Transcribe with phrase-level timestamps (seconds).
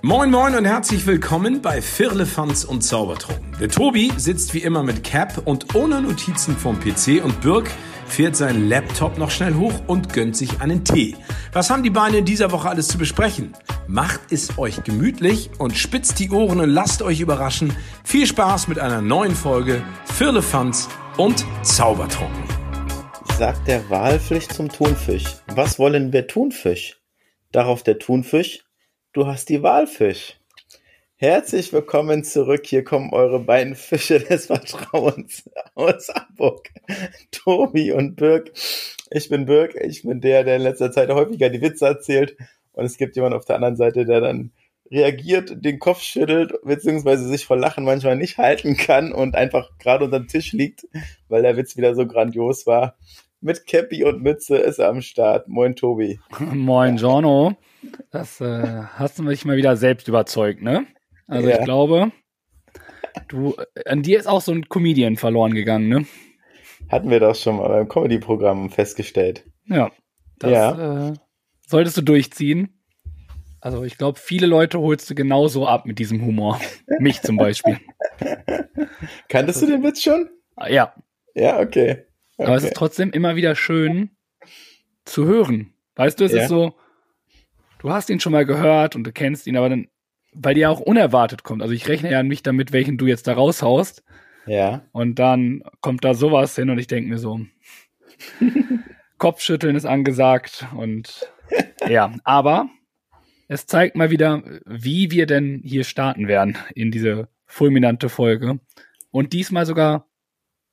[0.00, 3.56] Moin Moin und herzlich willkommen bei Firlefanz und Zaubertrunken.
[3.58, 7.68] Der Tobi sitzt wie immer mit Cap und ohne Notizen vom PC und Birk
[8.06, 11.16] fährt seinen Laptop noch schnell hoch und gönnt sich einen Tee.
[11.52, 13.54] Was haben die Beine in dieser Woche alles zu besprechen?
[13.88, 17.72] Macht es euch gemütlich und spitzt die Ohren und lasst euch überraschen.
[18.04, 22.44] Viel Spaß mit einer neuen Folge Firlefanz und Zaubertrunken.
[23.36, 25.24] Sagt der Walfisch zum Thunfisch.
[25.48, 27.00] Was wollen wir Thunfisch?
[27.50, 28.67] Darauf der Thunfisch
[29.12, 30.38] du hast die Walfisch.
[31.16, 32.64] Herzlich willkommen zurück.
[32.64, 36.68] Hier kommen eure beiden Fische des Vertrauens aus Hamburg.
[37.32, 38.52] Tobi und Birk.
[39.10, 39.74] Ich bin Birk.
[39.74, 42.36] Ich bin der, der in letzter Zeit häufiger die Witze erzählt.
[42.72, 44.52] Und es gibt jemanden auf der anderen Seite, der dann
[44.90, 50.04] reagiert, den Kopf schüttelt, beziehungsweise sich vor Lachen manchmal nicht halten kann und einfach gerade
[50.04, 50.86] unter dem Tisch liegt,
[51.28, 52.96] weil der Witz wieder so grandios war.
[53.40, 55.48] Mit Cappy und Mütze ist er am Start.
[55.48, 56.20] Moin, Tobi.
[56.38, 57.56] Moin, Giorno.
[58.10, 60.86] Das äh, hast du mich mal wieder selbst überzeugt, ne?
[61.26, 61.58] Also ja.
[61.58, 62.12] ich glaube,
[63.28, 63.54] du,
[63.86, 66.06] an dir ist auch so ein Comedian verloren gegangen, ne?
[66.88, 69.44] Hatten wir das schon mal beim Comedy-Programm festgestellt.
[69.66, 69.90] Ja.
[70.38, 71.08] Das ja.
[71.08, 71.14] Äh,
[71.66, 72.80] solltest du durchziehen.
[73.60, 76.60] Also ich glaube, viele Leute holst du genauso ab mit diesem Humor.
[77.00, 77.78] Mich zum Beispiel.
[79.28, 80.30] Kanntest du den Witz schon?
[80.68, 80.94] Ja.
[81.34, 82.04] Ja, okay.
[82.36, 82.46] okay.
[82.46, 84.10] Aber es ist trotzdem immer wieder schön
[85.04, 85.74] zu hören.
[85.96, 86.42] Weißt du, es ja.
[86.42, 86.74] ist so,
[87.78, 89.88] du hast ihn schon mal gehört und du kennst ihn, aber dann,
[90.32, 91.62] weil der auch unerwartet kommt.
[91.62, 94.04] Also ich rechne ja nicht damit, welchen du jetzt da raushaust.
[94.46, 94.82] Ja.
[94.92, 97.40] Und dann kommt da sowas hin und ich denke mir so,
[99.18, 101.28] Kopfschütteln ist angesagt und
[101.88, 102.68] ja, aber
[103.48, 108.60] es zeigt mal wieder, wie wir denn hier starten werden in diese fulminante Folge.
[109.10, 110.06] Und diesmal sogar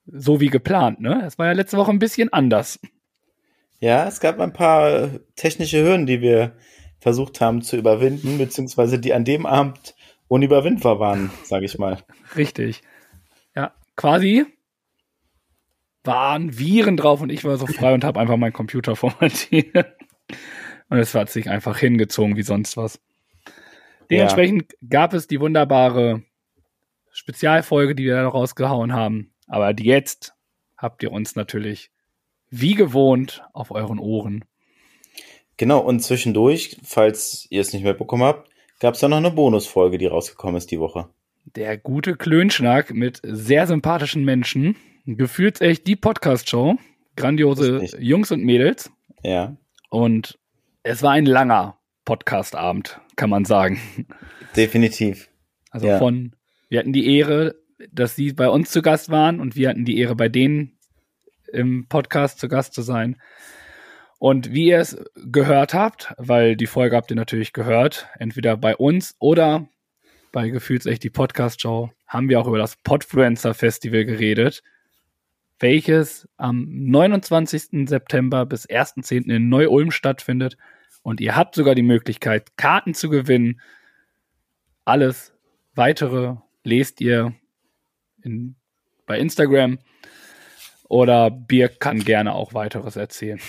[0.06, 1.23] so wie geplant, ne?
[1.25, 2.80] Es war ja letzte Woche ein bisschen anders.
[3.80, 6.53] Ja, es gab ein paar technische Hürden, die wir
[7.00, 9.96] versucht haben zu überwinden, beziehungsweise die an dem Abend
[10.28, 12.04] unüberwindbar waren, sage ich mal.
[12.36, 12.82] Richtig.
[13.56, 14.46] Ja, quasi
[16.03, 19.96] waren Viren drauf und ich war so frei und habe einfach meinen Computer formatiert.
[20.88, 23.02] Und es hat sich einfach hingezogen wie sonst was.
[24.12, 24.88] Dementsprechend ja.
[24.88, 26.22] gab es die wunderbare
[27.12, 29.34] Spezialfolge, die wir da rausgehauen haben.
[29.48, 30.36] Aber jetzt
[30.78, 31.90] habt ihr uns natürlich
[32.50, 34.46] wie gewohnt auf euren Ohren.
[35.58, 38.50] Genau, und zwischendurch, falls ihr es nicht mehr bekommen habt,
[38.80, 41.10] gab es dann noch eine Bonusfolge, die rausgekommen ist die Woche.
[41.46, 44.76] Der gute Klönschnack mit sehr sympathischen Menschen.
[45.06, 46.76] Gefühlt echt die Podcast-Show.
[47.16, 48.92] Grandiose Jungs und Mädels.
[49.24, 49.56] Ja.
[49.90, 50.38] Und
[50.84, 53.80] es war ein langer Podcast-Abend, kann man sagen.
[54.56, 55.30] Definitiv.
[55.72, 55.98] Also ja.
[56.00, 56.36] von,
[56.70, 57.56] wir hatten die Ehre,
[57.92, 60.78] dass sie bei uns zu Gast waren und wir hatten die Ehre, bei denen
[61.52, 63.18] im Podcast zu Gast zu sein.
[64.18, 68.76] Und wie ihr es gehört habt, weil die Folge habt ihr natürlich gehört, entweder bei
[68.76, 69.68] uns oder
[70.31, 74.64] bei Gefühlsecht die Podcast-Show, haben wir auch über das Podfluencer Festival geredet,
[75.59, 77.88] welches am 29.
[77.88, 79.34] September bis 1.10.
[79.34, 80.58] in Neu-Ulm stattfindet.
[81.04, 83.62] Und ihr habt sogar die Möglichkeit, Karten zu gewinnen.
[84.84, 85.34] Alles
[85.74, 87.34] weitere lest ihr
[88.24, 88.56] in,
[89.06, 89.80] bei Instagram.
[90.90, 93.40] Oder Birk kann gerne auch weiteres erzählen.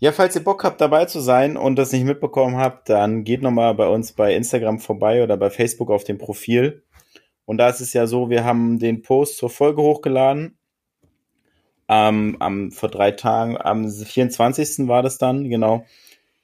[0.00, 3.42] Ja, falls ihr Bock habt, dabei zu sein und das nicht mitbekommen habt, dann geht
[3.42, 6.84] nochmal bei uns bei Instagram vorbei oder bei Facebook auf dem Profil.
[7.46, 10.56] Und da ist es ja so, wir haben den Post zur Folge hochgeladen.
[11.88, 14.86] Ähm, am, vor drei Tagen, am 24.
[14.86, 15.84] war das dann, genau.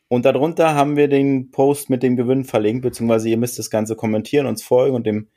[0.08, 3.94] Und darunter haben wir den Post mit dem Gewinn verlinkt, beziehungsweise ihr müsst das Ganze
[3.94, 5.28] kommentieren, uns folgen und dem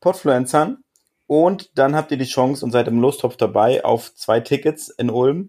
[0.00, 0.78] Podfluencern.
[1.26, 5.08] Und dann habt ihr die Chance und seid im Lostopf dabei auf zwei Tickets in
[5.08, 5.48] Ulm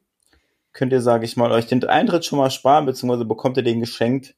[0.78, 3.80] könnt ihr, sage ich mal, euch den Eintritt schon mal sparen, beziehungsweise bekommt ihr den
[3.80, 4.36] geschenkt,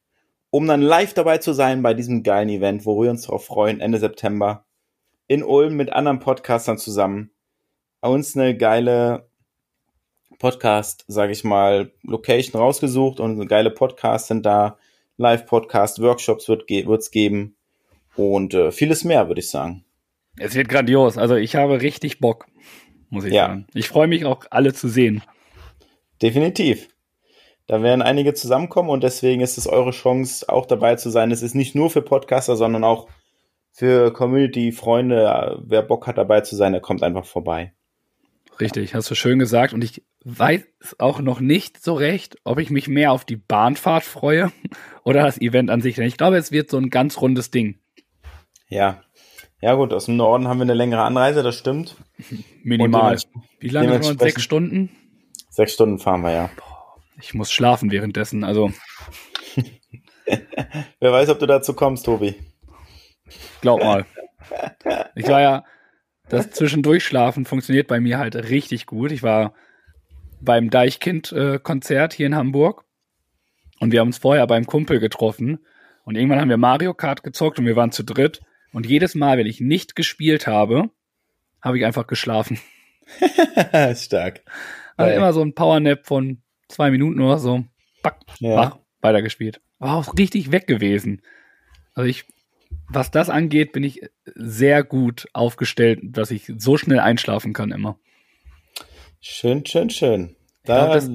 [0.50, 3.82] um dann live dabei zu sein bei diesem geilen Event, wo wir uns darauf freuen,
[3.82, 4.64] Ende September
[5.28, 7.32] in Ulm mit anderen Podcastern zusammen.
[8.00, 9.28] Uns eine geile
[10.40, 14.78] Podcast, sage ich mal, Location rausgesucht und geile Podcasts sind da.
[15.18, 17.58] Live-Podcast, Workshops wird es geben
[18.16, 19.84] und äh, vieles mehr, würde ich sagen.
[20.38, 21.18] Es wird grandios.
[21.18, 22.46] Also ich habe richtig Bock,
[23.09, 23.47] muss ich ja.
[23.47, 23.68] sagen.
[23.74, 25.22] Ich freue mich auch, alle zu sehen.
[26.22, 26.90] Definitiv.
[27.68, 31.32] Da werden einige zusammenkommen und deswegen ist es eure Chance, auch dabei zu sein.
[31.32, 33.08] Es ist nicht nur für Podcaster, sondern auch
[33.72, 35.62] für Community, Freunde.
[35.64, 37.74] Wer Bock hat, dabei zu sein, der kommt einfach vorbei.
[38.60, 39.74] Richtig, hast du schön gesagt.
[39.74, 40.64] Und ich weiß
[40.98, 44.52] auch noch nicht so recht, ob ich mich mehr auf die Bahnfahrt freue
[45.04, 45.96] oder das Event an sich.
[45.96, 47.80] Denn ich glaube, es wird so ein ganz rundes Ding.
[48.68, 49.02] Ja.
[49.62, 51.98] Ja, gut, aus dem Norden haben wir eine längere Anreise, das stimmt.
[52.64, 53.18] Minimal.
[53.60, 54.02] Wie lange?
[54.02, 54.90] Sechs Stunden?
[55.59, 56.50] Sechs Stunden fahren wir ja.
[57.20, 58.72] Ich muss schlafen währenddessen, also.
[61.02, 62.35] Wer weiß, ob du dazu kommst, Tobi.
[63.59, 64.06] Glaub mal.
[65.16, 65.66] Ich war ja,
[66.29, 69.11] das Zwischendurchschlafen funktioniert bei mir halt richtig gut.
[69.11, 69.53] Ich war
[70.40, 72.85] beim Deichkind-Konzert hier in Hamburg
[73.82, 75.59] und wir haben uns vorher beim Kumpel getroffen
[76.06, 78.40] und irgendwann haben wir Mario Kart gezockt und wir waren zu dritt
[78.72, 80.90] und jedes Mal, wenn ich nicht gespielt habe,
[81.61, 82.61] habe ich einfach geschlafen.
[83.96, 84.40] Stark.
[85.03, 87.63] Also immer so ein Powernap von zwei Minuten oder so.
[88.03, 88.55] Back, Ja.
[88.55, 89.61] wach, weitergespielt.
[89.79, 91.22] War auch richtig weg gewesen.
[91.93, 92.25] Also ich,
[92.87, 97.97] was das angeht, bin ich sehr gut aufgestellt, dass ich so schnell einschlafen kann immer.
[99.22, 100.35] Schön, schön, schön.
[100.63, 101.09] glaub, Da, das-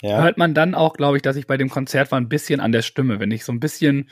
[0.00, 0.22] ja.
[0.22, 2.70] Hört man dann auch, glaube ich, dass ich bei dem Konzert war ein bisschen an
[2.70, 3.18] der Stimme.
[3.18, 4.08] Wenn ich so ein bisschen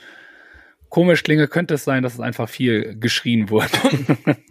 [0.89, 3.69] komisch klinge, könnte es sein, dass es einfach viel geschrien wurde.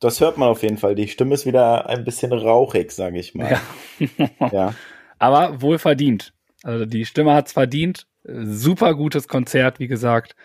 [0.00, 0.94] Das hört man auf jeden Fall.
[0.94, 3.58] Die Stimme ist wieder ein bisschen rauchig, sage ich mal.
[3.98, 4.28] Ja.
[4.52, 4.74] Ja.
[5.18, 6.34] Aber wohl verdient.
[6.62, 8.06] Also die Stimme hat's verdient.
[8.24, 10.36] Super gutes Konzert, wie gesagt.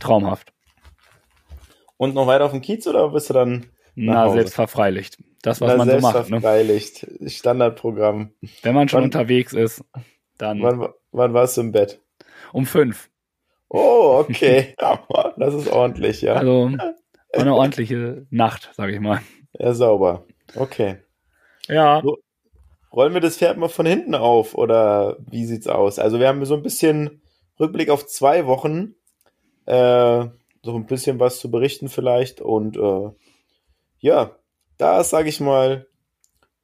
[0.00, 0.52] Traumhaft.
[1.96, 4.34] Und noch weiter auf dem Kiez oder bist du dann Na, Hause?
[4.38, 5.10] selbstverfreilich.
[5.42, 6.14] Das, was Na, man so macht.
[6.14, 6.40] Ne?
[6.40, 7.06] selbstverfreiligt.
[7.26, 8.32] Standardprogramm.
[8.62, 9.84] Wenn man schon Wann- unterwegs ist,
[10.38, 12.00] dann Wann, wann warst du im Bett?
[12.52, 13.08] um fünf.
[13.68, 14.74] Oh, okay.
[15.38, 16.34] das ist ordentlich, ja.
[16.34, 16.70] Also
[17.32, 19.20] eine ordentliche Nacht, sage ich mal.
[19.58, 20.24] Ja, sauber.
[20.54, 20.96] Okay.
[21.68, 22.02] Ja.
[22.92, 25.98] Rollen wir das Pferd mal von hinten auf oder wie sieht's aus?
[25.98, 27.22] Also wir haben so ein bisschen
[27.58, 28.94] Rückblick auf zwei Wochen,
[29.66, 30.26] äh,
[30.62, 33.10] so ein bisschen was zu berichten vielleicht und äh,
[33.98, 34.36] ja,
[34.76, 35.86] da sage ich mal,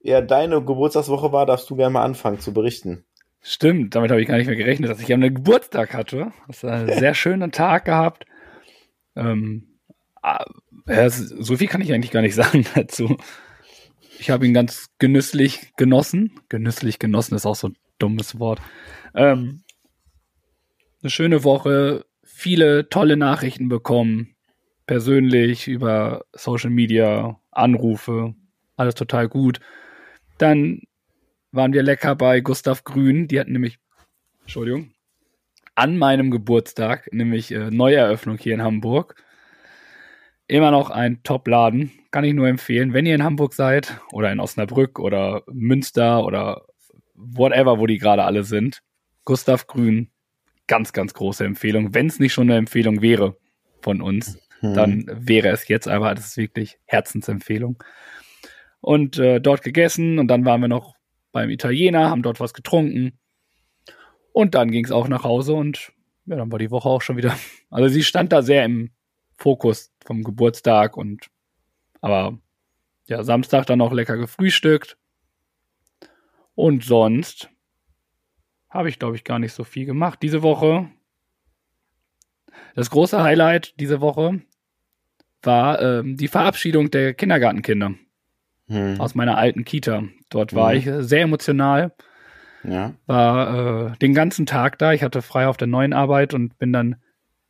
[0.00, 3.04] eher deine Geburtstagswoche war, darfst du gerne mal anfangen zu berichten.
[3.40, 6.32] Stimmt, damit habe ich gar nicht mehr gerechnet, dass ich einen Geburtstag hatte.
[6.46, 8.26] Das war einen sehr schönen Tag gehabt.
[9.16, 9.67] Ähm, ja,
[11.10, 13.16] so viel kann ich eigentlich gar nicht sagen dazu.
[14.18, 16.40] Ich habe ihn ganz genüsslich genossen.
[16.48, 18.60] Genüsslich genossen ist auch so ein dummes Wort.
[19.14, 19.62] Ähm,
[21.02, 24.34] eine schöne Woche, viele tolle Nachrichten bekommen,
[24.86, 28.34] persönlich über Social Media, Anrufe,
[28.76, 29.60] alles total gut.
[30.38, 30.82] Dann
[31.52, 33.28] waren wir lecker bei Gustav Grün.
[33.28, 33.78] Die hatten nämlich,
[34.42, 34.92] Entschuldigung,
[35.74, 39.14] an meinem Geburtstag, nämlich äh, Neueröffnung hier in Hamburg.
[40.48, 41.92] Immer noch ein Top-Laden.
[42.10, 46.64] Kann ich nur empfehlen, wenn ihr in Hamburg seid oder in Osnabrück oder Münster oder
[47.14, 48.80] whatever, wo die gerade alle sind.
[49.24, 50.10] Gustav Grün,
[50.66, 51.94] ganz, ganz große Empfehlung.
[51.94, 53.36] Wenn es nicht schon eine Empfehlung wäre
[53.82, 54.74] von uns, Hm.
[54.74, 57.82] dann wäre es jetzt, aber das ist wirklich Herzensempfehlung.
[58.80, 60.94] Und äh, dort gegessen und dann waren wir noch
[61.32, 63.18] beim Italiener, haben dort was getrunken.
[64.32, 65.92] Und dann ging es auch nach Hause und
[66.26, 67.36] ja, dann war die Woche auch schon wieder.
[67.70, 68.92] Also sie stand da sehr im
[69.36, 71.28] Fokus vom Geburtstag und
[72.00, 72.38] aber
[73.08, 74.96] ja, Samstag dann noch lecker gefrühstückt.
[76.54, 77.50] Und sonst
[78.70, 80.18] habe ich, glaube ich, gar nicht so viel gemacht.
[80.22, 80.88] Diese Woche,
[82.74, 84.40] das große Highlight diese Woche
[85.42, 87.94] war ähm, die Verabschiedung der Kindergartenkinder
[88.68, 89.00] Hm.
[89.00, 90.04] aus meiner alten Kita.
[90.30, 90.78] Dort war Mhm.
[90.78, 91.94] ich äh, sehr emotional,
[92.64, 92.94] Ja.
[93.06, 94.92] war äh, den ganzen Tag da.
[94.92, 96.96] Ich hatte frei auf der neuen Arbeit und bin dann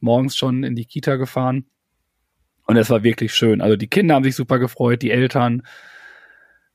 [0.01, 1.67] morgens schon in die Kita gefahren.
[2.69, 3.63] Und es war wirklich schön.
[3.63, 5.63] Also die Kinder haben sich super gefreut, die Eltern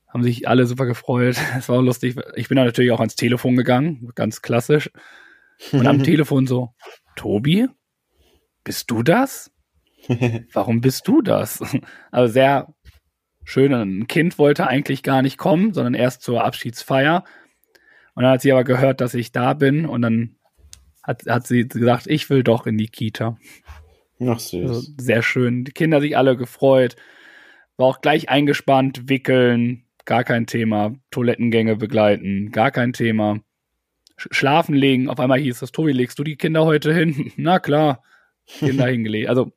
[0.08, 1.36] haben sich alle super gefreut.
[1.56, 2.16] Es war auch lustig.
[2.34, 4.90] Ich bin dann natürlich auch ans Telefon gegangen, ganz klassisch.
[5.70, 6.74] Und am Telefon so,
[7.14, 7.68] Tobi,
[8.64, 9.52] bist du das?
[10.52, 11.62] Warum bist du das?
[12.10, 12.74] Also sehr
[13.44, 13.72] schön.
[13.72, 17.22] Ein Kind wollte eigentlich gar nicht kommen, sondern erst zur Abschiedsfeier.
[18.14, 20.34] Und dann hat sie aber gehört, dass ich da bin und dann
[21.04, 23.38] hat, hat sie gesagt, ich will doch in die Kita.
[24.18, 24.70] Noch süß.
[24.70, 25.64] Also sehr schön.
[25.64, 26.96] Die Kinder sich alle gefreut.
[27.76, 30.94] War auch gleich eingespannt, wickeln, gar kein Thema.
[31.10, 33.40] Toilettengänge begleiten, gar kein Thema.
[34.16, 35.08] Sch Schlafen legen.
[35.08, 37.32] Auf einmal hieß es, Tobi, legst du die Kinder heute hin?
[37.36, 38.02] Na klar.
[38.46, 39.28] Kinder hingelegt.
[39.28, 39.52] Also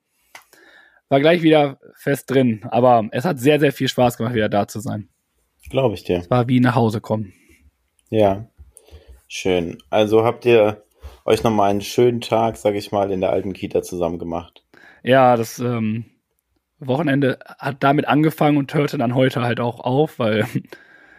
[1.10, 2.62] war gleich wieder fest drin.
[2.70, 5.10] Aber es hat sehr, sehr viel Spaß gemacht, wieder da zu sein.
[5.70, 6.26] Glaube ich dir.
[6.30, 7.34] War wie nach Hause kommen.
[8.10, 8.50] Ja.
[9.28, 9.78] Schön.
[9.90, 10.84] Also habt ihr
[11.28, 14.66] euch nochmal einen schönen Tag, sag ich mal, in der alten Kita zusammen gemacht.
[15.04, 16.06] Ja, das ähm,
[16.80, 20.48] Wochenende hat damit angefangen und hörte dann heute halt auch auf, weil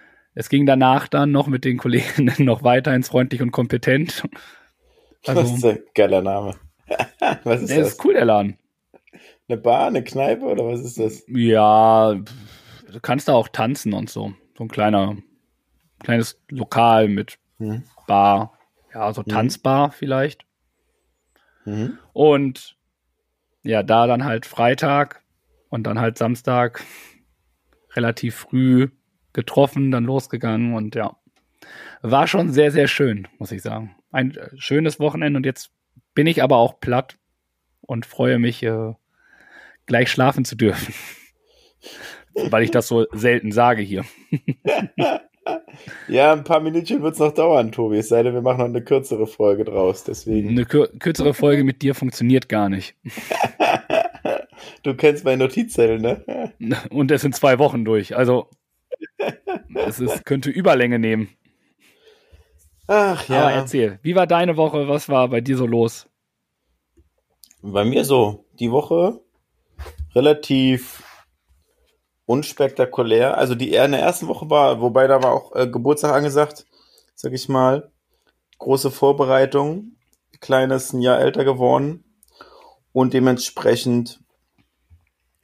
[0.35, 4.25] es ging danach dann noch mit den Kollegen noch weiter ins freundlich und kompetent.
[5.25, 6.55] das ist Also, ein geiler Name.
[7.45, 7.95] was ist der das?
[7.95, 8.59] ist cool, der Laden.
[9.49, 11.25] Eine Bar, eine Kneipe oder was ist das?
[11.27, 14.35] Ja, du kannst da auch tanzen und so.
[14.57, 15.17] So ein kleiner,
[16.01, 17.83] kleines Lokal mit Hm.
[18.07, 18.58] Bar,
[18.95, 20.45] ja, so Tanzbar vielleicht.
[21.65, 21.99] Mhm.
[22.13, 22.77] Und
[23.63, 25.23] ja, da dann halt Freitag
[25.69, 26.83] und dann halt Samstag
[27.95, 28.89] relativ früh
[29.33, 31.17] getroffen, dann losgegangen und ja,
[32.03, 33.95] war schon sehr, sehr schön, muss ich sagen.
[34.11, 35.71] Ein äh, schönes Wochenende und jetzt
[36.15, 37.19] bin ich aber auch platt
[37.83, 38.95] und freue mich, äh,
[39.87, 40.95] gleich schlafen zu dürfen.
[42.51, 44.05] Weil ich das so selten sage hier.
[46.09, 47.99] ja, ein paar Minütchen wird es noch dauern, Tobi.
[47.99, 50.05] Es sei denn, wir machen noch eine kürzere Folge draus.
[50.05, 50.51] Deswegen.
[50.51, 52.95] Eine kür kürzere Folge mit dir funktioniert gar nicht.
[54.83, 56.53] du kennst meine Notizzettel, ne?
[56.91, 58.17] Und es sind zwei Wochen durch.
[58.17, 58.49] Also,
[59.75, 61.29] es ist, könnte Überlänge nehmen.
[62.87, 63.43] Ach ja.
[63.43, 64.89] Aber erzähl, wie war deine Woche?
[64.89, 66.09] Was war bei dir so los?
[67.61, 69.21] Bei mir so, die Woche
[70.15, 71.03] relativ
[72.29, 73.39] unspektakulär.
[73.39, 76.67] Also die in der ersten Woche war, wobei da war auch äh, Geburtstag angesagt,
[77.15, 77.91] sag ich mal.
[78.59, 79.97] Große Vorbereitung.
[80.41, 82.05] Kleines ein Jahr älter geworden.
[82.93, 84.21] Und dementsprechend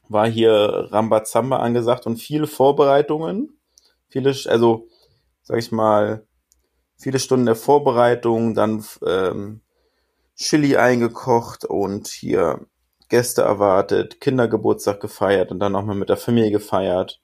[0.09, 3.59] war hier Rambazamba angesagt und viele Vorbereitungen.
[4.09, 4.87] Viele, also,
[5.43, 6.26] sag ich mal,
[6.99, 9.62] viele Stunden der Vorbereitung, dann ähm,
[10.37, 12.67] Chili eingekocht und hier
[13.09, 17.21] Gäste erwartet, Kindergeburtstag gefeiert und dann nochmal mit der Familie gefeiert.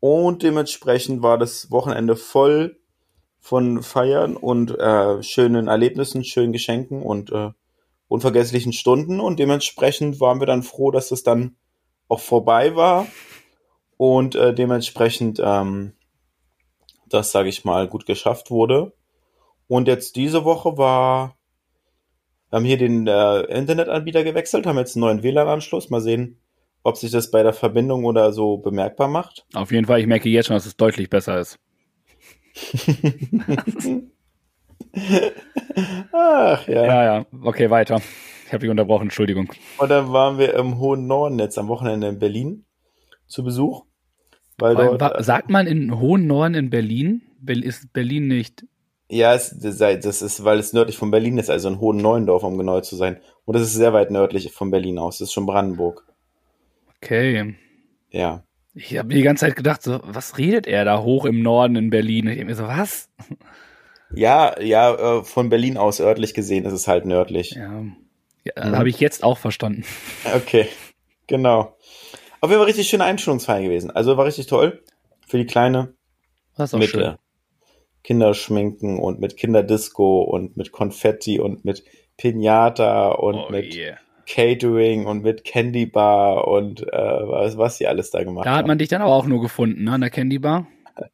[0.00, 2.78] Und dementsprechend war das Wochenende voll
[3.40, 7.50] von Feiern und äh, schönen Erlebnissen, schönen Geschenken und äh,
[8.08, 9.20] unvergesslichen Stunden.
[9.20, 11.56] Und dementsprechend waren wir dann froh, dass es dann
[12.08, 13.06] auch vorbei war.
[13.96, 15.94] Und äh, dementsprechend ähm,
[17.06, 18.92] das, sage ich mal, gut geschafft wurde.
[19.68, 21.36] Und jetzt diese Woche war,
[22.52, 25.88] wir haben hier den äh, Internetanbieter gewechselt, haben jetzt einen neuen WLAN-Anschluss.
[25.88, 26.36] Mal sehen,
[26.82, 29.46] ob sich das bei der Verbindung oder so bemerkbar macht.
[29.54, 31.58] Auf jeden Fall, ich merke jetzt schon, dass es deutlich besser ist.
[36.12, 36.84] Ach ja.
[36.84, 37.26] Ja, ja.
[37.42, 38.02] Okay, weiter.
[38.46, 39.50] Ich habe dich unterbrochen, Entschuldigung.
[39.78, 42.66] Und dann waren wir im hohen Norden jetzt am Wochenende in Berlin
[43.26, 43.86] zu Besuch.
[44.58, 47.22] Weil Weil, dort, wa- sagt man in hohen Norden in Berlin?
[47.46, 48.66] Ist Berlin nicht?
[49.14, 52.56] Ja, es, das ist, weil es nördlich von Berlin ist, also in Hohen Neuendorf, um
[52.56, 53.18] genau zu sein.
[53.44, 55.18] Und das ist sehr weit nördlich von Berlin aus.
[55.18, 56.06] Das ist schon Brandenburg.
[56.96, 57.54] Okay.
[58.10, 58.42] Ja.
[58.74, 61.90] Ich habe die ganze Zeit gedacht, so, was redet er da hoch im Norden in
[61.90, 62.26] Berlin?
[62.26, 63.10] Ich denk mir so, was?
[64.14, 67.50] Ja, ja, äh, von Berlin aus örtlich gesehen ist es halt nördlich.
[67.50, 67.82] Ja,
[68.44, 68.76] ja Mhm.
[68.76, 69.84] habe ich jetzt auch verstanden.
[70.34, 70.68] Okay,
[71.26, 71.76] genau.
[72.40, 73.90] Auf jeden Fall richtig schöne Einstellungsfeier gewesen.
[73.90, 74.82] Also war richtig toll.
[75.28, 75.92] Für die Kleine.
[76.56, 77.16] Das ist auch mit schön.
[78.04, 81.84] Kinderschminken und mit Kinderdisco und mit Konfetti und mit
[82.16, 83.96] Pinata und Oh mit yeah.
[84.26, 88.58] Catering und mit Candy Bar und äh, was, was sie alles da gemacht Da hat
[88.60, 88.68] haben.
[88.68, 90.66] man dich dann aber auch nur gefunden, ne, an der Candy Bar.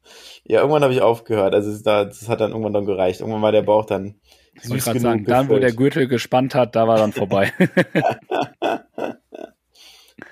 [0.45, 1.55] Ja, irgendwann habe ich aufgehört.
[1.55, 3.21] Also es, da, das hat dann irgendwann dann gereicht.
[3.21, 4.15] Irgendwann war der Bauch dann
[4.55, 5.73] Ich süß gerade genug sagen, dann, wo der.
[5.73, 7.53] Gürtel gespannt hat, da war dann vorbei.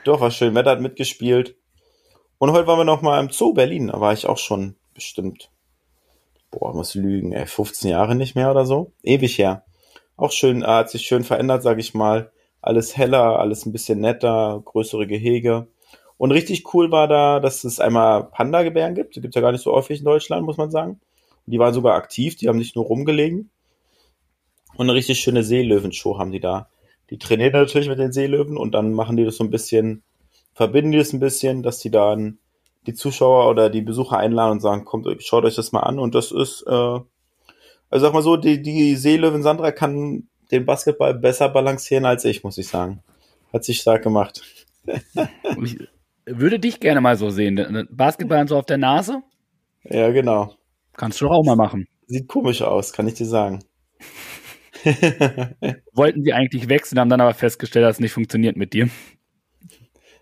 [0.04, 0.54] Doch, war schön.
[0.54, 1.56] Wetter hat mitgespielt.
[2.38, 3.88] Und heute waren wir noch mal im Zoo Berlin.
[3.88, 5.50] Da war ich auch schon bestimmt,
[6.50, 8.92] boah, muss lügen, ey, 15 Jahre nicht mehr oder so.
[9.02, 9.64] Ewig her.
[10.16, 12.30] Auch schön, äh, hat sich schön verändert, sag ich mal.
[12.62, 15.68] Alles heller, alles ein bisschen netter, größere Gehege.
[16.16, 19.16] Und richtig cool war da, dass es einmal Panda-Gebären gibt.
[19.16, 21.00] Die gibt's ja gar nicht so häufig in Deutschland, muss man sagen.
[21.46, 23.50] Und die waren sogar aktiv, die haben nicht nur rumgelegen.
[24.76, 26.68] Und eine richtig schöne Seelöwenshow haben die da.
[27.10, 30.02] Die trainieren natürlich mit den Seelöwen und dann machen die das so ein bisschen,
[30.54, 32.38] verbinden die das ein bisschen, dass die dann
[32.86, 35.98] die Zuschauer oder die Besucher einladen und sagen, kommt, schaut euch das mal an.
[35.98, 37.06] Und das ist, äh, also
[37.90, 42.58] sag mal so, die, die Seelöwin Sandra kann den Basketball besser balancieren als ich, muss
[42.58, 43.02] ich sagen.
[43.52, 44.42] Hat sich stark gemacht.
[45.62, 45.78] ich
[46.24, 47.86] würde dich gerne mal so sehen.
[47.90, 49.22] Basketball so auf der Nase?
[49.84, 50.54] Ja, genau.
[50.94, 51.86] Kannst du doch auch mal machen.
[52.06, 53.64] Sieht komisch aus, kann ich dir sagen.
[55.92, 58.88] Wollten sie eigentlich wechseln, haben dann aber festgestellt, dass es nicht funktioniert mit dir.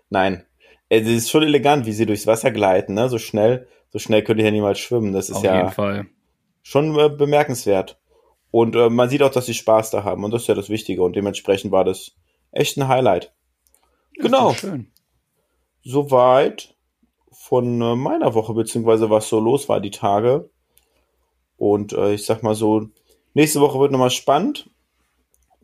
[0.09, 0.43] Nein.
[0.89, 3.09] Es ist schon elegant, wie sie durchs Wasser gleiten, ne?
[3.09, 5.13] So schnell, so schnell könnte ich ja niemals schwimmen.
[5.13, 6.07] Das ist Auf ja jeden Fall.
[6.61, 7.99] schon äh, bemerkenswert.
[8.51, 10.23] Und äh, man sieht auch, dass sie Spaß da haben.
[10.23, 11.03] Und das ist ja das Wichtige.
[11.03, 12.15] Und dementsprechend war das
[12.51, 13.33] echt ein Highlight.
[14.13, 14.53] Genau.
[14.53, 14.91] Schön.
[15.83, 16.75] Soweit
[17.31, 20.49] von äh, meiner Woche, beziehungsweise was so los war die Tage.
[21.57, 22.87] Und äh, ich sag mal so,
[23.33, 24.69] nächste Woche wird nochmal spannend.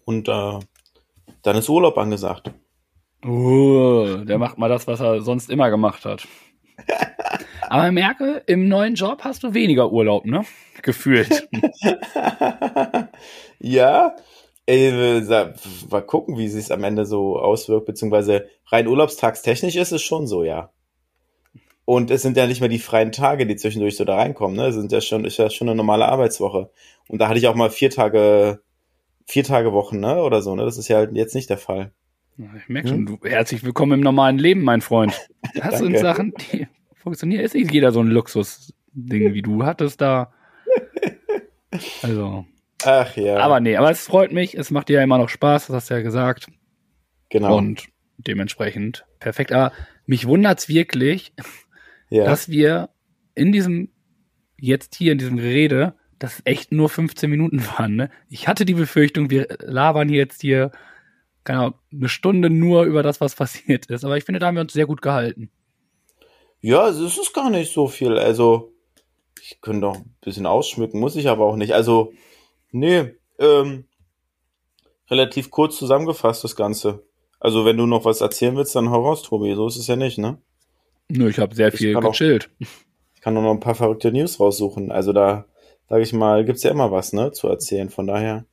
[0.04, 0.60] Und äh,
[1.44, 2.52] dann ist Urlaub angesagt.
[3.24, 6.28] Uh, der macht mal das, was er sonst immer gemacht hat.
[7.70, 10.44] Aber merke, im neuen Job hast du weniger Urlaub, ne?
[10.82, 11.48] Gefühlt.
[13.60, 14.16] ja,
[14.66, 15.22] ey,
[15.90, 20.28] mal gucken, wie sich es am Ende so auswirkt, beziehungsweise rein urlaubstagstechnisch ist es schon
[20.28, 20.72] so, ja.
[21.86, 24.68] Und es sind ja nicht mehr die freien Tage, die zwischendurch so da reinkommen, ne?
[24.68, 26.70] Es sind ja schon, ist ja schon eine normale Arbeitswoche.
[27.08, 28.62] Und da hatte ich auch mal vier Tage,
[29.28, 30.24] vier Tage Wochen, ne?
[30.24, 30.66] Oder so, ne?
[30.66, 31.92] Das ist ja halt jetzt nicht der Fall.
[32.58, 35.14] Ich merke schon, du, herzlich willkommen im normalen Leben, mein Freund.
[35.54, 35.98] Das sind.
[35.98, 37.44] Sachen, die funktionieren.
[37.44, 40.34] Ist nicht jeder so ein Luxusding wie du hattest da.
[42.02, 42.46] Also,
[42.84, 43.38] Ach ja.
[43.38, 44.58] Aber nee, aber es freut mich.
[44.58, 46.48] Es macht dir ja immer noch Spaß, das hast du ja gesagt.
[47.30, 47.58] genau.
[47.58, 49.54] Und dementsprechend perfekt.
[49.54, 49.72] Aber
[50.06, 51.34] mich wundert's wirklich,
[52.10, 52.26] ja.
[52.26, 52.90] dass wir
[53.36, 53.90] in diesem,
[54.60, 57.96] jetzt hier in diesem Gerede, das echt nur 15 Minuten waren.
[57.96, 58.10] Ne?
[58.30, 60.72] Ich hatte die Befürchtung, wir labern jetzt hier,
[61.46, 64.04] Ahnung, eine Stunde nur über das, was passiert ist.
[64.06, 65.50] Aber ich finde, da haben wir uns sehr gut gehalten.
[66.62, 68.18] Ja, es ist gar nicht so viel.
[68.18, 68.72] Also,
[69.42, 71.74] ich könnte doch ein bisschen ausschmücken, muss ich aber auch nicht.
[71.74, 72.14] Also,
[72.72, 73.86] nee, ähm,
[75.10, 77.04] relativ kurz zusammengefasst das Ganze.
[77.40, 79.56] Also, wenn du noch was erzählen willst, dann hau raus, Tobi.
[79.56, 80.38] So ist es ja nicht, ne?
[81.10, 82.50] Nö, ich habe sehr Ich viel kann auch- gechillt.
[83.16, 84.92] Ich kann nur noch ein paar verrückte News raussuchen.
[84.92, 85.46] Also, da,
[85.88, 87.92] sage ich mal, gibt's ja immer was, ne, zu erzählen.
[87.92, 88.46] Von daher,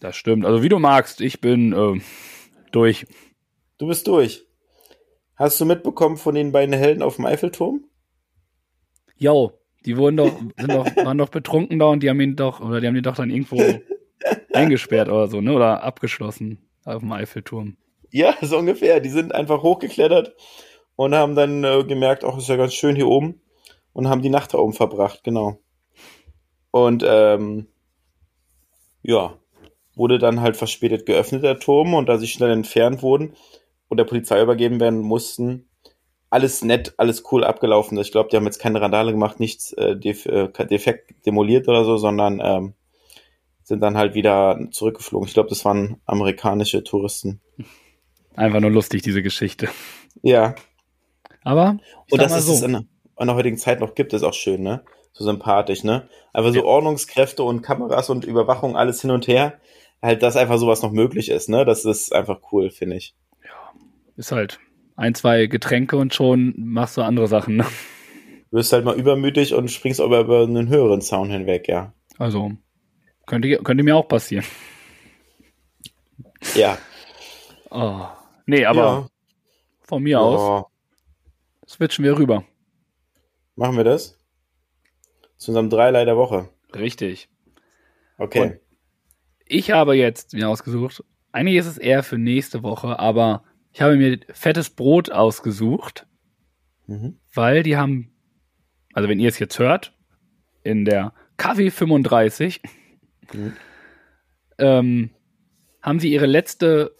[0.00, 0.46] Das stimmt.
[0.46, 2.02] Also wie du magst, ich bin ähm,
[2.72, 3.06] durch.
[3.78, 4.46] du bist durch.
[5.36, 7.84] Hast du mitbekommen von den beiden Helden auf dem Eiffelturm?
[9.16, 9.52] Jo,
[9.84, 12.80] die wurden doch, sind doch, waren doch betrunken da und die haben ihn doch, oder
[12.80, 13.62] die haben ihn doch dann irgendwo
[14.52, 15.54] eingesperrt oder so, ne?
[15.54, 17.76] Oder abgeschlossen auf dem Eiffelturm.
[18.10, 19.00] Ja, so ungefähr.
[19.00, 20.34] Die sind einfach hochgeklettert
[20.96, 23.40] und haben dann äh, gemerkt, ach, ist ja ganz schön hier oben
[23.92, 25.58] und haben die Nacht da oben verbracht, genau.
[26.70, 27.66] Und ähm,
[29.02, 29.39] ja,
[30.00, 33.34] wurde dann halt verspätet geöffnet, der Turm, und da sie schnell entfernt wurden
[33.88, 35.68] und der Polizei übergeben werden mussten,
[36.30, 37.98] alles nett, alles cool abgelaufen.
[37.98, 41.84] Ich glaube, die haben jetzt keine Randale gemacht, nichts äh, def äh, defekt demoliert oder
[41.84, 42.74] so, sondern ähm,
[43.62, 45.28] sind dann halt wieder zurückgeflogen.
[45.28, 47.40] Ich glaube, das waren amerikanische Touristen.
[48.34, 49.68] Einfach nur lustig, diese Geschichte.
[50.22, 50.54] Ja,
[51.44, 51.78] Aber,
[52.10, 52.84] Und dass es so, es in, der-
[53.18, 54.82] in der heutigen Zeit noch gibt, ist auch schön, ne?
[55.12, 56.08] So sympathisch, ne?
[56.32, 59.60] Aber so Ordnungskräfte und Kameras und Überwachung, alles hin und her,
[60.02, 61.64] halt, dass einfach sowas noch möglich ist, ne?
[61.64, 63.14] Das ist einfach cool, finde ich.
[64.16, 64.58] ist halt
[64.96, 67.66] ein, zwei Getränke und schon machst du andere Sachen, ne?
[68.50, 71.92] Du wirst halt mal übermütig und springst aber über einen höheren Zaun hinweg, ja.
[72.18, 72.52] Also,
[73.26, 74.44] könnte, könnte mir auch passieren.
[76.54, 76.76] Ja.
[77.70, 78.06] Oh.
[78.46, 79.08] Nee, aber
[79.82, 80.18] von mir ja.
[80.20, 81.68] aus Ja.
[81.68, 82.44] switchen wir rüber.
[83.56, 84.18] Machen wir das?
[85.36, 86.48] Zu unserem Dreilein der Woche.
[86.74, 87.28] Richtig.
[88.18, 88.40] Okay.
[88.40, 88.60] Und-
[89.52, 93.96] Ich habe jetzt mir ausgesucht, eigentlich ist es eher für nächste Woche, aber ich habe
[93.96, 96.06] mir fettes Brot ausgesucht,
[96.86, 97.18] Mhm.
[97.34, 98.12] weil die haben,
[98.92, 99.92] also wenn ihr es jetzt hört,
[100.62, 102.60] in der KW 35
[103.32, 103.52] Mhm.
[104.58, 105.10] ähm,
[105.82, 106.94] haben sie ihre letzte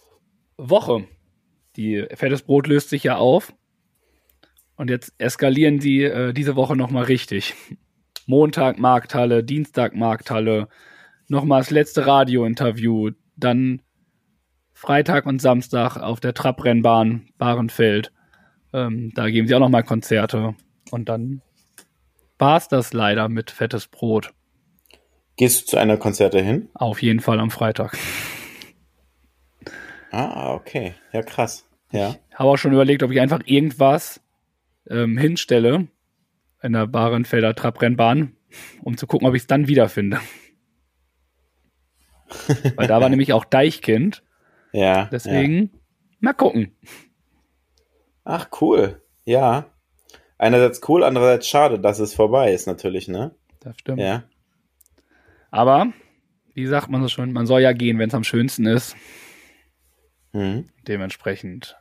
[0.57, 1.07] Woche.
[1.77, 3.53] Die fettes Brot löst sich ja auf.
[4.75, 7.53] Und jetzt eskalieren sie äh, diese Woche nochmal richtig.
[8.25, 10.67] Montag Markthalle, Dienstag Markthalle,
[11.31, 13.81] nochmal das letzte Radiointerview, dann
[14.73, 18.11] Freitag und Samstag auf der Trabrennbahn Bahrenfeld.
[18.73, 20.55] Ähm, da geben sie auch nochmal Konzerte.
[20.91, 21.41] Und dann
[22.37, 24.33] war es das leider mit fettes Brot.
[25.37, 26.69] Gehst du zu einer Konzerte hin?
[26.73, 27.97] Auf jeden Fall am Freitag.
[30.13, 30.93] Ah, okay.
[31.13, 31.65] Ja, krass.
[31.93, 32.17] Ja.
[32.35, 34.19] Habe auch schon überlegt, ob ich einfach irgendwas
[34.89, 35.87] ähm, hinstelle
[36.61, 38.35] in der Bahrenfelder Trabrennbahn,
[38.83, 40.19] um zu gucken, ob ich es dann wiederfinde.
[42.75, 44.23] Weil da war nämlich auch Deichkind.
[44.71, 44.81] Ja.
[44.81, 45.09] Ja.
[45.11, 45.71] Deswegen,
[46.19, 46.75] mal gucken.
[48.23, 49.01] Ach, cool.
[49.25, 49.65] Ja.
[50.37, 53.35] Einerseits cool, andererseits schade, dass es vorbei ist, natürlich, ne?
[53.59, 53.99] Das stimmt.
[53.99, 54.23] Ja.
[55.51, 55.91] Aber,
[56.53, 58.95] wie sagt man so schon, man soll ja gehen, wenn es am schönsten ist.
[60.33, 60.69] Mhm.
[60.87, 61.77] Dementsprechend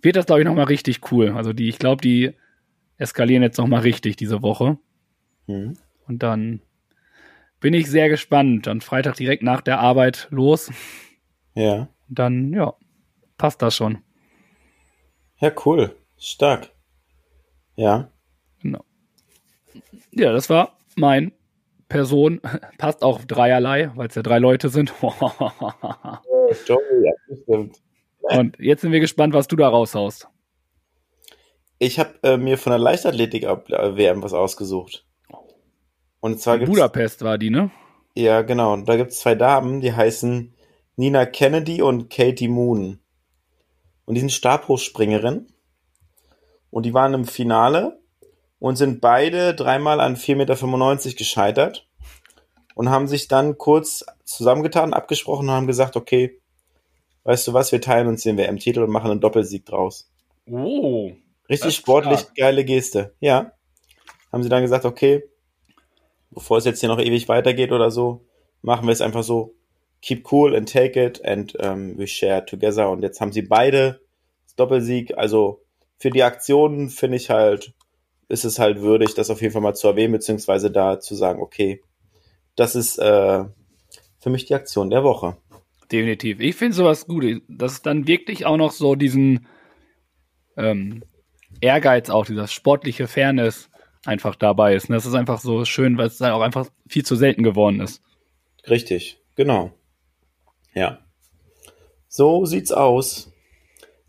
[0.00, 1.30] wird das, glaube ich, nochmal richtig cool.
[1.30, 2.32] Also die, ich glaube, die
[2.98, 4.78] eskalieren jetzt nochmal richtig diese Woche.
[5.46, 5.76] Mhm.
[6.06, 6.60] Und dann
[7.64, 8.66] bin ich sehr gespannt.
[8.66, 10.70] Dann Freitag direkt nach der Arbeit los.
[11.54, 11.88] Ja.
[12.08, 12.74] Dann, ja,
[13.38, 14.02] passt das schon.
[15.40, 15.96] Ja, cool.
[16.18, 16.72] Stark.
[17.74, 18.10] Ja.
[18.60, 18.84] Genau.
[20.10, 21.32] Ja, das war mein
[21.88, 22.42] Person.
[22.76, 24.92] Passt auch dreierlei, weil es ja drei Leute sind.
[28.20, 30.28] Und jetzt sind wir gespannt, was du da raushaust.
[31.78, 35.03] Ich habe äh, mir von der Leichtathletik-WM was ausgesucht.
[36.24, 37.70] Und zwar In gibt's Budapest war die, ne?
[38.14, 38.74] Ja, genau.
[38.78, 40.54] Da gibt's zwei Damen, die heißen
[40.96, 42.98] Nina Kennedy und Katie Moon.
[44.06, 45.52] Und die sind Stabhochspringerinnen.
[46.70, 48.00] Und die waren im Finale
[48.58, 51.86] und sind beide dreimal an 4,95 Meter gescheitert.
[52.74, 56.40] Und haben sich dann kurz zusammengetan, abgesprochen und haben gesagt, okay,
[57.24, 60.10] weißt du was, wir teilen uns den WM-Titel und machen einen Doppelsieg draus.
[60.46, 61.12] Oh.
[61.50, 62.34] Richtig sportlich, stark.
[62.34, 63.14] geile Geste.
[63.20, 63.52] Ja.
[64.32, 65.22] Haben sie dann gesagt, okay,
[66.34, 68.24] bevor es jetzt hier noch ewig weitergeht oder so,
[68.62, 69.54] machen wir es einfach so.
[70.02, 72.90] Keep cool and take it and um, we share together.
[72.90, 74.00] Und jetzt haben sie beide
[74.56, 75.16] Doppelsieg.
[75.16, 75.62] Also
[75.96, 77.72] für die Aktionen finde ich halt,
[78.28, 81.40] ist es halt würdig, das auf jeden Fall mal zu erwähnen, beziehungsweise da zu sagen,
[81.40, 81.80] okay,
[82.56, 83.44] das ist äh,
[84.20, 85.36] für mich die Aktion der Woche.
[85.90, 86.40] Definitiv.
[86.40, 89.46] Ich finde sowas gut, dass dann wirklich auch noch so diesen
[90.56, 91.02] ähm,
[91.60, 93.70] Ehrgeiz, auch dieser sportliche Fairness
[94.04, 94.88] einfach dabei ist.
[94.88, 97.80] Und das ist einfach so schön, weil es dann auch einfach viel zu selten geworden
[97.80, 98.02] ist.
[98.68, 99.72] Richtig, genau.
[100.74, 100.98] Ja.
[102.08, 103.32] So sieht's aus.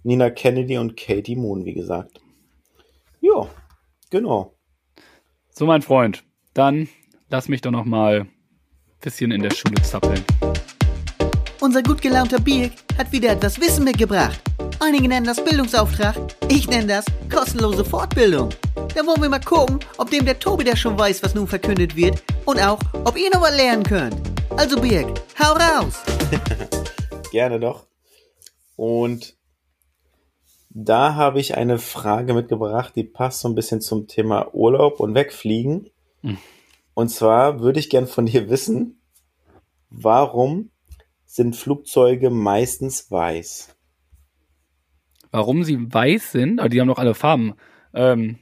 [0.04, 2.22] Nina Kennedy und Katie Moon, wie gesagt.
[3.22, 3.50] Ja,
[4.12, 4.54] genau.
[5.50, 6.88] So, mein Freund, dann
[7.30, 8.30] lass mich doch noch mal ein
[9.02, 10.24] bisschen in der Schule zappeln.
[11.60, 14.40] Unser gut gelaunter Birk hat wieder etwas Wissen mitgebracht.
[14.88, 16.16] Einige nennen das Bildungsauftrag,
[16.48, 18.50] ich nenne das kostenlose Fortbildung.
[18.94, 21.96] Da wollen wir mal gucken, ob dem der Tobi der schon weiß, was nun verkündet
[21.96, 24.16] wird und auch, ob ihr noch was lernen könnt.
[24.52, 25.08] Also Birk,
[25.40, 26.04] hau raus!
[27.32, 27.88] Gerne doch.
[28.76, 29.36] Und
[30.70, 35.16] da habe ich eine Frage mitgebracht, die passt so ein bisschen zum Thema Urlaub und
[35.16, 35.90] Wegfliegen.
[36.22, 36.38] Hm.
[36.94, 39.02] Und zwar würde ich gern von dir wissen,
[39.90, 40.70] warum
[41.26, 43.75] sind Flugzeuge meistens weiß?
[45.36, 46.60] Warum sie weiß sind?
[46.62, 47.56] Aber die haben doch alle Farben.
[47.94, 48.38] Ähm,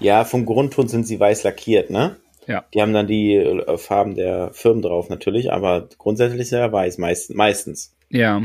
[0.00, 2.18] Ja, vom Grundton sind sie weiß lackiert, ne?
[2.46, 2.66] Ja.
[2.74, 6.98] Die haben dann die äh, Farben der Firmen drauf natürlich, aber grundsätzlich ist er weiß,
[6.98, 7.96] meist, meistens.
[8.10, 8.42] ja.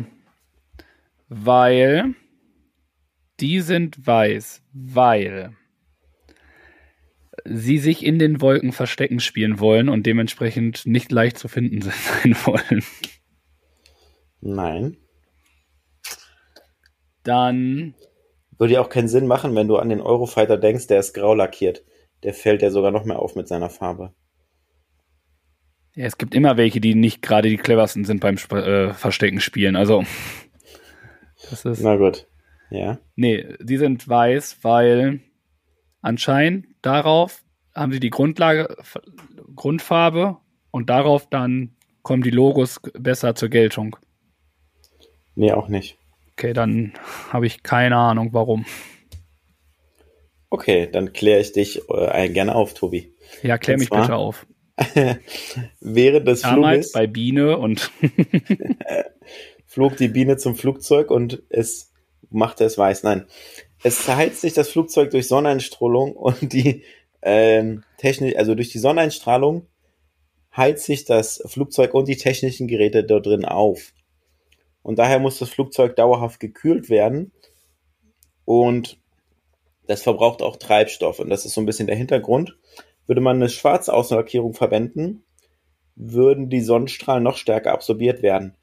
[1.27, 2.13] Weil
[3.41, 5.51] die sind weiß, weil
[7.43, 12.35] sie sich in den Wolken verstecken spielen wollen und dementsprechend nicht leicht zu finden sein
[12.45, 12.83] wollen.
[14.39, 14.95] Nein.
[17.23, 17.95] Dann
[18.57, 21.33] Würde ja auch keinen Sinn machen, wenn du an den Eurofighter denkst, der ist grau
[21.33, 21.83] lackiert.
[22.23, 24.13] Der fällt ja sogar noch mehr auf mit seiner Farbe.
[25.95, 29.39] Ja, es gibt immer welche, die nicht gerade die cleversten sind beim Sp äh, Verstecken
[29.39, 29.75] spielen.
[29.75, 30.03] Also,
[31.49, 31.83] das ist.
[31.83, 32.27] Na gut.
[32.71, 32.97] Ja.
[33.15, 35.19] Nee, die sind weiß, weil
[36.01, 37.43] anscheinend darauf
[37.75, 38.75] haben sie die Grundlage,
[39.55, 40.37] Grundfarbe
[40.71, 43.95] und darauf dann kommen die Logos besser zur Geltung.
[45.35, 45.97] Nee, auch nicht.
[46.33, 46.93] Okay, dann
[47.29, 48.65] habe ich keine Ahnung, warum.
[50.49, 53.13] Okay, dann kläre ich dich äh, gerne auf, Tobi.
[53.41, 54.01] Ja, klär Und mich zwar?
[54.01, 54.45] bitte auf.
[55.79, 57.91] Während des Damals Fluges bei Biene und
[59.65, 61.91] flog die Biene zum Flugzeug und es
[62.29, 63.03] machte es weiß.
[63.03, 63.25] Nein,
[63.83, 66.83] es verheizt sich das Flugzeug durch Sonneneinstrahlung und die
[67.21, 69.67] ähm, Technik, also durch die Sonneneinstrahlung
[70.55, 73.93] heizt sich das Flugzeug und die technischen Geräte dort drin auf.
[74.83, 77.31] Und daher muss das Flugzeug dauerhaft gekühlt werden
[78.45, 78.99] und
[79.87, 81.19] das verbraucht auch Treibstoff.
[81.19, 82.57] Und das ist so ein bisschen der Hintergrund.
[83.07, 85.23] Würde man eine schwarze Außenlackierung verwenden,
[85.95, 88.55] würden die Sonnenstrahlen noch stärker absorbiert werden.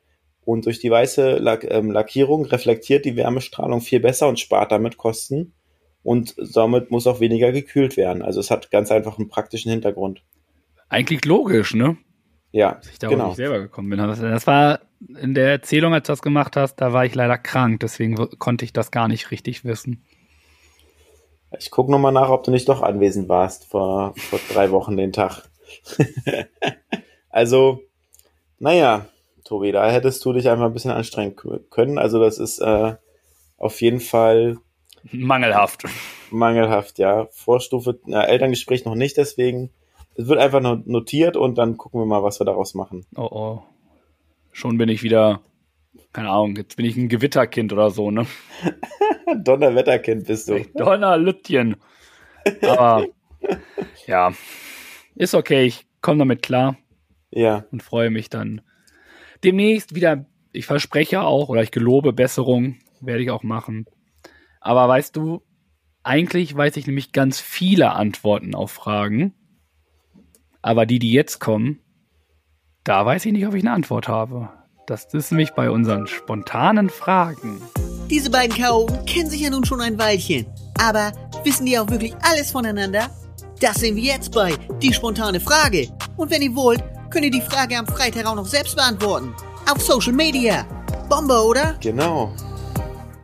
[0.44, 4.96] Und durch die weiße Lack, ähm, Lackierung reflektiert die Wärmestrahlung viel besser und spart damit
[4.96, 5.52] Kosten.
[6.02, 8.22] Und somit muss auch weniger gekühlt werden.
[8.22, 10.22] Also es hat ganz einfach einen praktischen Hintergrund.
[10.88, 11.98] eigentlich logisch, ne?
[12.52, 13.26] Ja, Dass ich darauf genau.
[13.28, 13.98] nicht selber gekommen bin.
[13.98, 17.80] Das war in der Erzählung, als du das gemacht hast, da war ich leider krank,
[17.80, 20.04] deswegen konnte ich das gar nicht richtig wissen.
[21.58, 25.12] Ich gucke nochmal nach, ob du nicht doch anwesend warst vor, vor drei Wochen den
[25.12, 25.48] Tag.
[27.30, 27.80] also,
[28.58, 29.06] naja,
[29.44, 31.34] Tobi, da hättest du dich einfach ein bisschen anstrengen
[31.70, 31.98] können.
[31.98, 32.94] Also das ist äh,
[33.56, 34.58] auf jeden Fall
[35.10, 35.84] Mangelhaft.
[36.30, 37.26] mangelhaft, ja.
[37.32, 39.70] Vorstufe, na, Elterngespräch noch nicht, deswegen.
[40.14, 43.06] Es wird einfach nur notiert und dann gucken wir mal, was wir daraus machen.
[43.16, 43.62] Oh oh.
[44.60, 45.40] Schon bin ich wieder,
[46.12, 48.26] keine Ahnung, jetzt bin ich ein Gewitterkind oder so, ne?
[49.42, 50.62] Donnerwetterkind bist du.
[50.74, 51.76] Donnerlütchen.
[52.60, 53.06] Aber
[54.06, 54.34] ja,
[55.14, 56.76] ist okay, ich komme damit klar
[57.30, 58.60] Ja, und freue mich dann
[59.42, 60.26] demnächst wieder.
[60.52, 63.86] Ich verspreche auch oder ich gelobe Besserung, werde ich auch machen.
[64.60, 65.40] Aber weißt du,
[66.02, 69.32] eigentlich weiß ich nämlich ganz viele Antworten auf Fragen.
[70.60, 71.80] Aber die, die jetzt kommen,
[72.84, 74.48] da weiß ich nicht, ob ich eine Antwort habe.
[74.86, 77.60] Das ist nämlich bei unseren spontanen Fragen.
[78.08, 80.46] Diese beiden Chaoten kennen sich ja nun schon ein Weilchen.
[80.80, 81.12] Aber
[81.44, 83.10] wissen die auch wirklich alles voneinander?
[83.60, 85.88] Das sehen wir jetzt bei Die spontane Frage.
[86.16, 89.34] Und wenn ihr wollt, könnt ihr die Frage am Freitag auch noch selbst beantworten.
[89.70, 90.66] Auf Social Media.
[91.08, 91.76] Bombe, oder?
[91.80, 92.32] genau.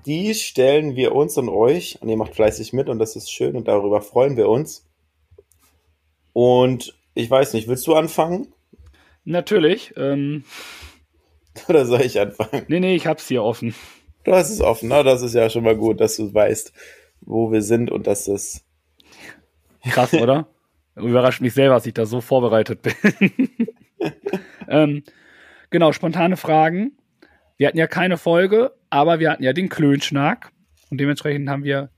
[0.04, 3.56] Die stellen wir uns und euch und ihr macht fleißig mit und das ist schön
[3.56, 4.86] und darüber freuen wir uns.
[6.32, 8.52] Und ich weiß nicht, willst du anfangen
[9.26, 9.92] Natürlich.
[9.96, 10.44] Ähm,
[11.68, 12.64] oder soll ich anfangen?
[12.68, 13.74] nee, nee, ich hab's hier offen.
[14.24, 16.72] Du hast es offen, na, das ist ja schon mal gut, dass du weißt,
[17.20, 18.66] wo wir sind und dass es
[19.90, 20.48] Krass, oder?
[20.96, 23.48] Überrascht mich selber, dass ich da so vorbereitet bin.
[24.68, 25.04] ähm,
[25.70, 26.96] genau, spontane Fragen.
[27.56, 30.52] Wir hatten ja keine Folge, aber wir hatten ja den Klönschnack.
[30.90, 31.90] Und dementsprechend haben wir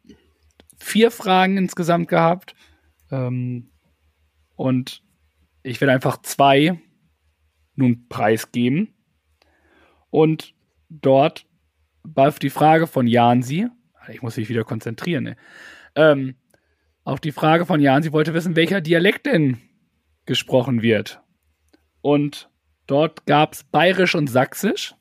[0.78, 2.54] vier Fragen insgesamt gehabt.
[3.10, 3.70] Ähm,
[4.56, 5.02] und
[5.62, 6.80] ich will einfach zwei
[7.78, 8.94] nun preisgeben.
[10.10, 10.54] Und
[10.88, 11.46] dort
[12.02, 13.68] war auf die Frage von Jansi,
[14.08, 15.36] ich muss mich wieder konzentrieren, ne?
[15.94, 16.36] ähm,
[17.04, 19.58] auf die Frage von Jansi wollte wissen, welcher Dialekt denn
[20.26, 21.22] gesprochen wird.
[22.00, 22.50] Und
[22.86, 24.94] dort gab es Bayerisch und Sächsisch,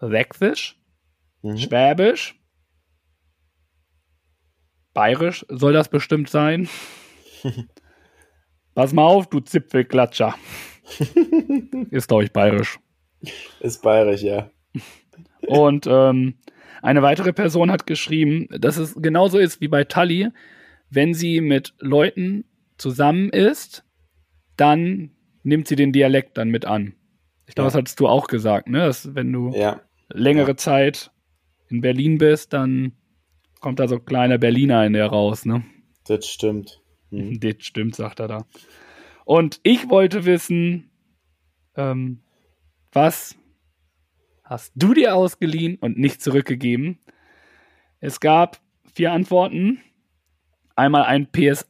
[0.00, 0.78] Sächsisch,
[1.42, 1.56] mhm.
[1.56, 2.40] Schwäbisch,
[4.92, 6.68] Bayerisch soll das bestimmt sein.
[8.74, 10.34] Pass mal auf, du Zipfelklatscher.
[11.90, 12.78] Ist, glaube ich, bayerisch.
[13.60, 14.50] Ist bayerisch, ja.
[15.46, 16.34] Und ähm,
[16.82, 20.28] eine weitere Person hat geschrieben, dass es genauso ist wie bei Tully.
[20.88, 22.44] Wenn sie mit Leuten
[22.78, 23.84] zusammen ist,
[24.56, 25.10] dann
[25.42, 26.94] nimmt sie den Dialekt dann mit an.
[27.46, 27.70] Ich glaube, ja.
[27.70, 28.78] das hattest du auch gesagt, ne?
[28.78, 29.80] Dass wenn du ja.
[30.08, 30.56] längere ja.
[30.56, 31.10] Zeit
[31.68, 32.92] in Berlin bist, dann
[33.60, 35.64] kommt da so kleiner Berliner in der raus, ne?
[36.06, 36.80] Das stimmt.
[37.10, 37.40] Hm.
[37.40, 38.46] Das stimmt, sagt er da.
[39.30, 40.90] Und ich wollte wissen,
[41.76, 42.20] ähm,
[42.90, 43.36] was
[44.42, 46.98] hast du dir ausgeliehen und nicht zurückgegeben?
[48.00, 48.58] Es gab
[48.92, 49.80] vier Antworten.
[50.74, 51.68] Einmal ein PS,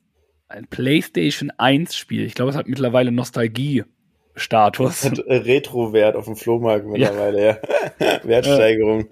[0.48, 2.24] ein PlayStation 1 Spiel.
[2.24, 5.04] Ich glaube, es hat mittlerweile Nostalgie-Status.
[5.04, 7.58] Hat Retro-Wert auf dem Flohmarkt mittlerweile, ja.
[7.98, 8.20] ja.
[8.24, 9.10] Wertsteigerung.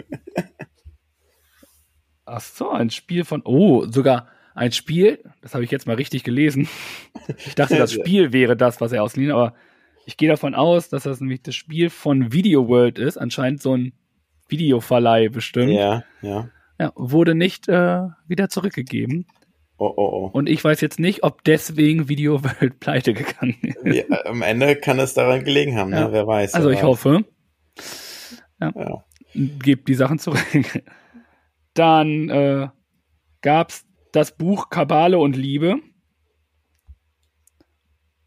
[2.25, 6.25] Ach so, ein Spiel von, oh, sogar ein Spiel, das habe ich jetzt mal richtig
[6.25, 6.69] gelesen.
[7.47, 9.55] Ich dachte, das Spiel wäre das, was er ausliehen, aber
[10.07, 13.77] ich gehe davon aus, dass das nämlich das Spiel von Video World ist, anscheinend so
[13.77, 13.93] ein
[14.49, 15.73] Videoverleih bestimmt.
[15.73, 16.49] Ja, ja.
[16.81, 19.27] Ja, wurde nicht äh, wieder zurückgegeben.
[19.79, 20.31] Oh, oh, oh.
[20.33, 23.85] Und ich weiß jetzt nicht, ob deswegen Video World pleite gegangen ist.
[23.85, 26.09] Ja, am Ende kann es daran gelegen haben, ne?
[26.11, 26.55] wer weiß.
[26.55, 27.25] Also ich hoffe.
[28.61, 28.73] Ja.
[28.75, 29.05] ja.
[29.35, 30.41] Gebt die Sachen zurück.
[31.75, 32.69] Dann äh,
[33.41, 33.88] gab es
[34.19, 35.81] das Buch Kabale und Liebe.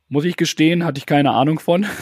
[0.07, 1.85] Muss ich gestehen, hatte ich keine Ahnung von.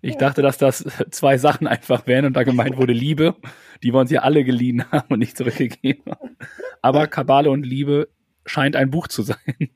[0.00, 3.34] Ich dachte, dass das zwei Sachen einfach wären und da gemeint wurde Liebe,
[3.82, 6.36] die wir uns ja alle geliehen haben und nicht zurückgegeben haben.
[6.82, 8.08] Aber Kabale und Liebe
[8.46, 9.70] scheint ein Buch zu sein.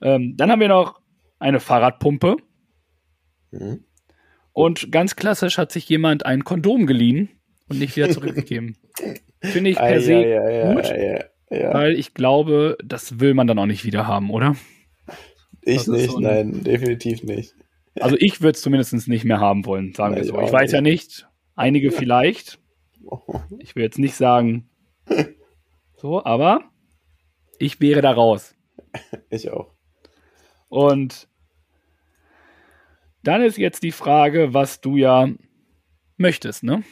[0.00, 1.00] Ähm, dann haben wir noch
[1.38, 2.38] eine Fahrradpumpe.
[3.52, 3.84] Mhm.
[4.52, 7.28] Und ganz klassisch hat sich jemand ein Kondom geliehen
[7.68, 8.76] und nicht wieder zurückgegeben.
[9.40, 10.92] Finde ich per ah, se ja, ja, gut,
[11.50, 14.56] ja, weil ich glaube, das will man dann auch nicht wieder haben, oder?
[15.62, 17.54] Ich nicht, so nein, definitiv nicht.
[18.00, 20.40] Also ich würde es zumindest nicht mehr haben wollen, sagen wir so.
[20.40, 20.72] Ich weiß nicht.
[20.72, 22.58] ja nicht, einige vielleicht.
[23.60, 24.68] Ich will jetzt nicht sagen,
[25.96, 26.70] so, aber
[27.58, 28.54] ich wäre da raus.
[29.30, 29.72] Ich auch.
[30.68, 31.26] Und
[33.22, 35.28] dann ist jetzt die Frage, was du ja
[36.18, 36.82] möchtest, ne?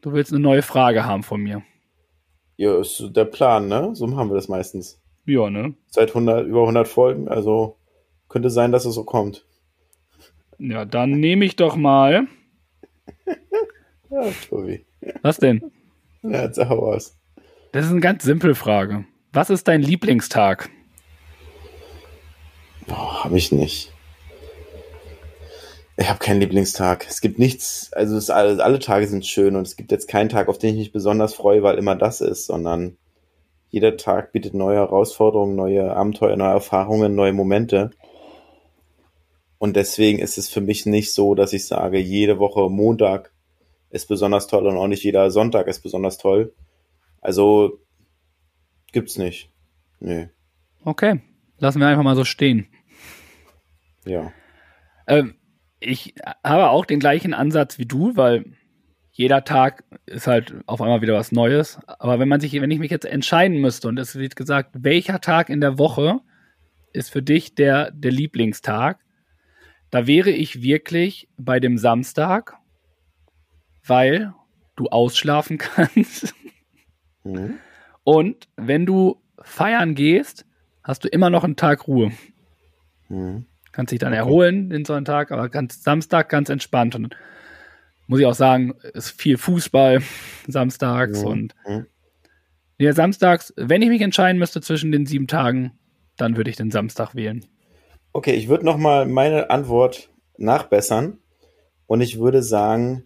[0.00, 1.62] Du willst eine neue Frage haben von mir.
[2.60, 3.92] Ja, ist der Plan, ne?
[3.94, 5.00] So machen wir das meistens.
[5.24, 5.72] Ja, ne?
[5.86, 7.78] Seit 100, über 100 Folgen, also
[8.28, 9.46] könnte sein, dass es so kommt.
[10.58, 12.26] Ja, dann nehme ich doch mal.
[14.10, 14.84] ja, Tobi.
[15.22, 15.72] Was denn?
[16.22, 17.18] Ja, hau aus.
[17.72, 19.06] Das ist eine ganz simple Frage.
[19.32, 20.68] Was ist dein Lieblingstag?
[22.86, 23.90] Boah, hab ich nicht.
[26.00, 27.06] Ich habe keinen Lieblingstag.
[27.06, 30.30] Es gibt nichts, also es, alle, alle Tage sind schön und es gibt jetzt keinen
[30.30, 32.96] Tag, auf den ich mich besonders freue, weil immer das ist, sondern
[33.68, 37.90] jeder Tag bietet neue Herausforderungen, neue Abenteuer, neue Erfahrungen, neue Momente.
[39.58, 43.34] Und deswegen ist es für mich nicht so, dass ich sage, jede Woche Montag
[43.90, 46.54] ist besonders toll und auch nicht jeder Sonntag ist besonders toll.
[47.20, 47.78] Also
[48.92, 49.50] gibt's nicht.
[49.98, 50.30] Nee.
[50.82, 51.20] Okay.
[51.58, 52.68] Lassen wir einfach mal so stehen.
[54.06, 54.32] Ja.
[55.06, 55.34] Ähm,
[55.80, 56.14] ich
[56.44, 58.44] habe auch den gleichen Ansatz wie du, weil
[59.12, 61.78] jeder Tag ist halt auf einmal wieder was Neues.
[61.86, 65.20] Aber wenn man sich, wenn ich mich jetzt entscheiden müsste und es wird gesagt, welcher
[65.20, 66.20] Tag in der Woche
[66.92, 69.00] ist für dich der, der Lieblingstag,
[69.90, 72.56] da wäre ich wirklich bei dem Samstag,
[73.84, 74.32] weil
[74.76, 76.34] du ausschlafen kannst.
[77.24, 77.58] Mhm.
[78.04, 80.46] Und wenn du feiern gehst,
[80.82, 82.12] hast du immer noch einen Tag Ruhe.
[83.08, 83.46] Mhm.
[83.72, 84.18] Kannst dich dann okay.
[84.18, 86.94] erholen den Sonntag, aber ganz Samstag ganz entspannt.
[86.94, 87.16] Und
[88.06, 90.02] muss ich auch sagen, ist viel Fußball
[90.48, 91.26] samstags mhm.
[91.26, 91.54] und
[92.78, 95.72] ja, samstags, wenn ich mich entscheiden müsste zwischen den sieben Tagen,
[96.16, 97.44] dann würde ich den Samstag wählen.
[98.12, 101.18] Okay, ich würde nochmal meine Antwort nachbessern
[101.86, 103.04] und ich würde sagen,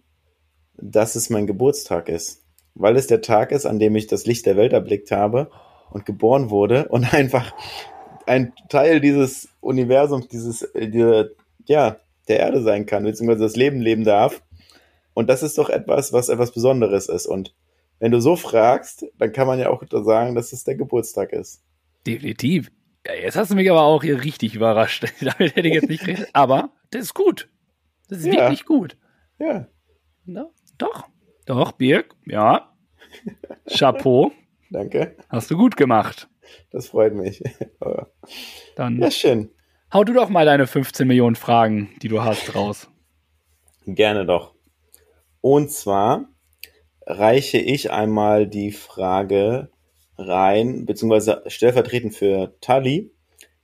[0.77, 2.43] dass es mein Geburtstag ist.
[2.73, 5.51] Weil es der Tag ist, an dem ich das Licht der Welt erblickt habe
[5.89, 7.53] und geboren wurde und einfach
[8.27, 11.25] ein Teil dieses Universums, dieses, äh, die,
[11.67, 14.41] ja, der Erde sein kann, beziehungsweise das Leben leben darf.
[15.13, 17.25] Und das ist doch etwas, was etwas Besonderes ist.
[17.27, 17.53] Und
[17.99, 21.61] wenn du so fragst, dann kann man ja auch sagen, dass es der Geburtstag ist.
[22.05, 22.71] Definitiv.
[23.07, 25.05] Ja, jetzt hast du mich aber auch hier richtig überrascht.
[25.21, 26.29] Damit hätte ich jetzt nicht geredet.
[26.33, 27.47] Aber das ist gut.
[28.09, 28.33] Das ist Ja.
[28.33, 28.97] wirklich gut.
[29.39, 29.67] Ja,
[30.25, 31.05] Ja, doch.
[31.45, 32.73] Doch, Birg, ja.
[33.69, 34.31] Chapeau,
[34.71, 35.15] danke.
[35.29, 36.27] hast du gut gemacht.
[36.71, 37.43] Das freut mich.
[38.75, 39.51] Dann ja, schön.
[39.93, 42.89] hau du doch mal deine 15 Millionen Fragen, die du hast, raus.
[43.85, 44.55] Gerne doch.
[45.41, 46.29] Und zwar
[47.05, 49.69] reiche ich einmal die Frage
[50.17, 53.13] rein, beziehungsweise stellvertretend für Tali.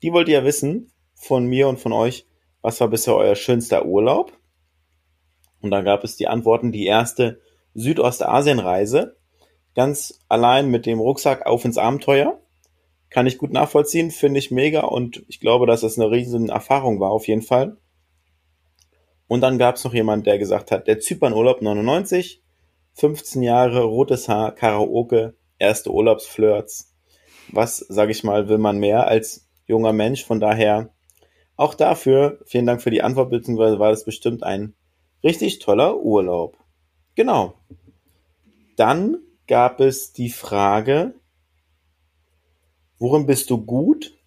[0.04, 2.28] Die wollt ihr ja wissen von mir und von euch,
[2.62, 4.38] was war bisher euer schönster Urlaub?
[5.62, 6.72] Und da gab es die Antworten.
[6.72, 7.41] Die erste
[7.74, 9.17] Südostasien-Reise,
[9.76, 12.41] ganz allein mit dem Rucksack auf ins Abenteuer.
[13.12, 17.00] Kann ich gut nachvollziehen, finde ich mega und ich glaube, dass es eine riesen Erfahrung
[17.00, 17.78] war auf jeden Fall.
[19.28, 22.41] Und dann gab es noch jemand, der gesagt hat, der Zypernurlaub 99,
[22.93, 26.95] 15 Jahre, rotes Haar, Karaoke, erste Urlaubsflirts.
[27.50, 30.26] Was, sage ich mal, will man mehr als junger Mensch?
[30.26, 30.93] Von daher
[31.56, 34.74] auch dafür vielen Dank für die Antwort, beziehungsweise war das bestimmt ein
[35.24, 36.58] richtig toller Urlaub.
[37.15, 37.54] Genau.
[38.78, 41.13] Dann gab es die Frage,
[43.02, 44.18] worin bist du gut?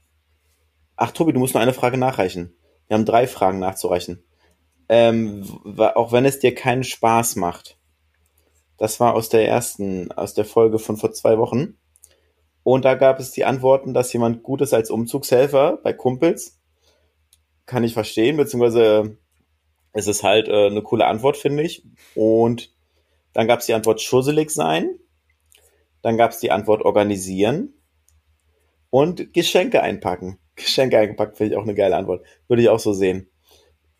[0.96, 2.54] Ach, Tobi, du musst nur eine Frage nachreichen.
[2.88, 4.22] Wir haben drei Fragen nachzureichen
[4.88, 5.44] ähm,
[5.78, 7.78] auch wenn es dir keinen Spaß macht.
[8.76, 11.78] Das war aus der ersten, aus der Folge von vor zwei Wochen.
[12.62, 16.60] Und da gab es die Antworten, dass jemand gut ist als Umzugshelfer bei Kumpels.
[17.66, 19.18] Kann ich verstehen, beziehungsweise
[19.92, 21.86] es ist halt äh, eine coole Antwort, finde ich.
[22.14, 22.74] Und
[23.32, 24.98] dann gab es die Antwort schusselig sein.
[26.02, 27.73] Dann gab es die Antwort organisieren.
[28.94, 30.38] Und Geschenke einpacken.
[30.54, 32.24] Geschenke einpacken finde ich auch eine geile Antwort.
[32.46, 33.28] Würde ich auch so sehen.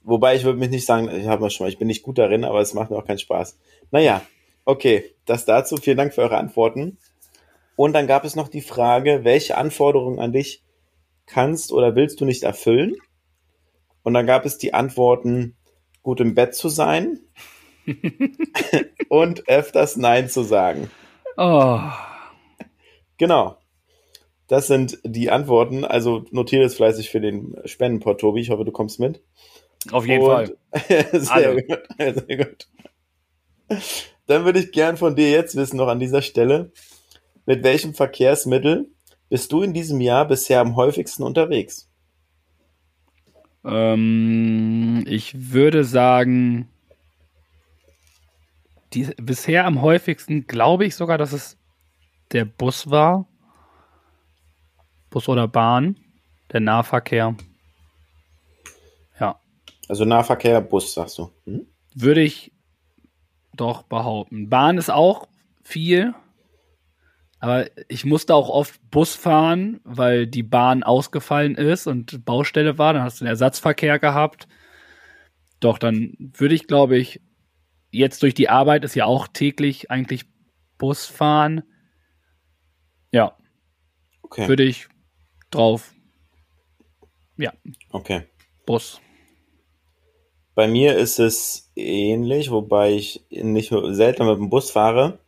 [0.04, 2.16] Wobei ich würde mich nicht sagen, ich habe mal schon mal, ich bin nicht gut
[2.16, 3.58] darin, aber es macht mir auch keinen Spaß.
[3.90, 4.22] Naja,
[4.64, 5.78] okay, das dazu.
[5.78, 6.98] Vielen Dank für eure Antworten.
[7.74, 10.62] Und dann gab es noch die Frage, welche Anforderungen an dich
[11.26, 12.94] kannst oder willst du nicht erfüllen?
[14.04, 15.56] Und dann gab es die Antworten,
[16.04, 17.18] gut im Bett zu sein
[19.08, 20.88] und öfters Nein zu sagen.
[21.36, 21.80] Oh,
[23.16, 23.58] Genau.
[24.46, 25.84] Das sind die Antworten.
[25.84, 28.40] Also notiere es fleißig für den Spendenpot, Tobi.
[28.40, 29.22] Ich hoffe, du kommst mit.
[29.90, 30.56] auf jeden Und- Fall.
[31.12, 32.68] sehr gut, sehr gut.
[34.26, 36.72] Dann würde ich gern von dir jetzt wissen, noch an dieser Stelle,
[37.46, 38.88] mit welchem Verkehrsmittel
[39.28, 41.90] bist du in diesem Jahr bisher am häufigsten unterwegs?
[43.64, 46.68] Ähm, ich würde sagen,
[48.92, 51.56] die, bisher am häufigsten glaube ich sogar, dass es
[52.32, 53.26] der Bus war.
[55.14, 55.96] Bus oder Bahn.
[56.52, 57.36] Der Nahverkehr.
[59.20, 59.38] Ja,
[59.88, 61.30] Also Nahverkehr, Bus, sagst du.
[61.44, 61.66] Hm?
[61.94, 62.50] würde ich
[63.54, 64.48] doch behaupten.
[64.50, 65.28] Bahn ist auch
[65.62, 66.12] viel.
[67.38, 72.92] Aber ich musste auch oft Bus fahren, weil die Bahn ausgefallen ist und Baustelle war.
[72.92, 74.48] Dann hast du einen Ersatzverkehr gehabt.
[75.60, 77.20] Doch, dann würde ich, glaube ich,
[77.92, 80.24] jetzt durch die Arbeit ist ja auch täglich eigentlich
[80.76, 81.62] Bus fahren.
[83.12, 83.36] Ja,
[84.22, 84.48] Okay.
[84.48, 84.88] würde ich
[85.54, 85.92] drauf.
[87.36, 87.52] Ja,
[87.90, 88.22] okay.
[88.66, 89.00] Bus.
[90.54, 95.18] Bei mir ist es ähnlich, wobei ich nicht nur selten mit dem Bus fahre.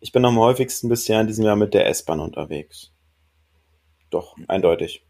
[0.00, 2.92] Ich bin am häufigsten bisher in diesem Jahr mit der S-Bahn unterwegs.
[4.10, 5.02] Doch, eindeutig.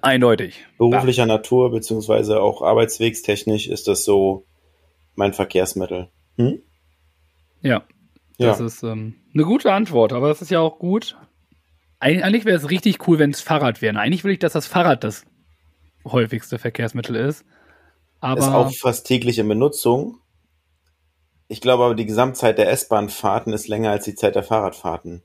[0.00, 0.66] Eindeutig.
[0.78, 4.46] Beruflicher Natur, beziehungsweise auch arbeitswegstechnisch ist das so
[5.14, 6.08] mein Verkehrsmittel.
[6.36, 6.60] Hm?
[7.62, 7.82] Ja,
[8.38, 8.48] Ja.
[8.48, 11.16] Das ist ähm, eine gute Antwort, aber das ist ja auch gut.
[11.98, 13.98] Eig eigentlich wäre es richtig cool, wenn es Fahrrad wäre.
[13.98, 15.24] Eigentlich will ich, dass das Fahrrad das
[16.04, 17.44] häufigste Verkehrsmittel ist.
[18.20, 20.18] Aber ist auch fast täglich in Benutzung.
[21.48, 25.22] Ich glaube aber, die Gesamtzeit der S-Bahn-Fahrten ist länger als die Zeit der Fahrradfahrten.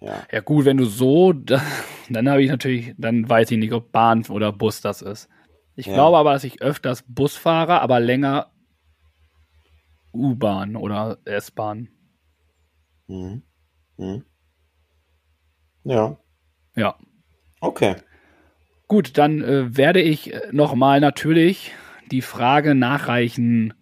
[0.00, 0.26] Ja.
[0.30, 1.62] ja gut, wenn du so, da,
[2.08, 5.28] dann habe ich natürlich, dann weiß ich nicht, ob Bahn oder Bus das ist.
[5.74, 5.94] Ich Ja.
[5.94, 8.50] glaube aber, dass ich öfters Bus fahre, aber länger
[10.12, 11.88] U-Bahn oder S-Bahn.
[13.06, 13.42] Mhm.
[13.96, 14.24] Mhm.
[15.84, 16.16] Ja.
[16.74, 16.96] Ja.
[17.60, 17.96] Okay.
[18.88, 21.72] Gut, dann äh, werde ich nochmal natürlich
[22.10, 23.74] die Frage nachreichen,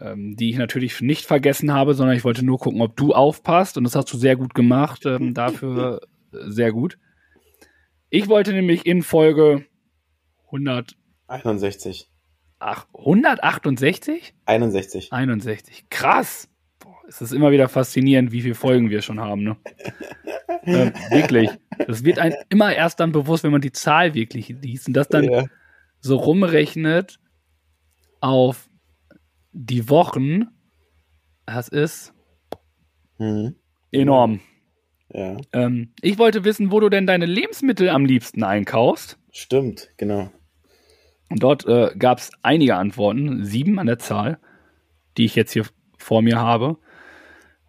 [0.00, 3.76] ähm, die ich natürlich nicht vergessen habe, sondern ich wollte nur gucken, ob du aufpasst.
[3.76, 5.04] Und das hast du sehr gut gemacht.
[5.06, 6.00] Ähm, dafür
[6.32, 6.98] äh, sehr gut.
[8.10, 9.66] Ich wollte nämlich in Folge
[10.46, 12.08] 100, 61.
[12.58, 14.34] ach, 168?
[14.46, 15.12] 61.
[15.12, 15.90] 61.
[15.90, 16.48] Krass.
[17.08, 19.42] Es ist immer wieder faszinierend, wie viele Folgen wir schon haben.
[19.42, 19.56] Ne?
[20.64, 21.50] ähm, wirklich.
[21.86, 25.08] Das wird einem immer erst dann bewusst, wenn man die Zahl wirklich liest und das
[25.08, 25.44] dann ja.
[26.00, 27.18] so rumrechnet
[28.20, 28.68] auf
[29.52, 30.48] die Wochen.
[31.46, 32.12] Das ist
[33.18, 33.56] Mhm.
[33.90, 34.40] enorm.
[35.12, 35.36] ja.
[35.52, 39.18] Ähm, ich wollte wissen, wo du denn deine Lebensmittel am liebsten einkaufst.
[39.32, 40.30] Stimmt, genau.
[41.30, 44.38] Und dort äh, gab es einige Antworten, sieben an der Zahl,
[45.16, 45.64] die ich jetzt hier
[45.98, 46.78] vor mir habe.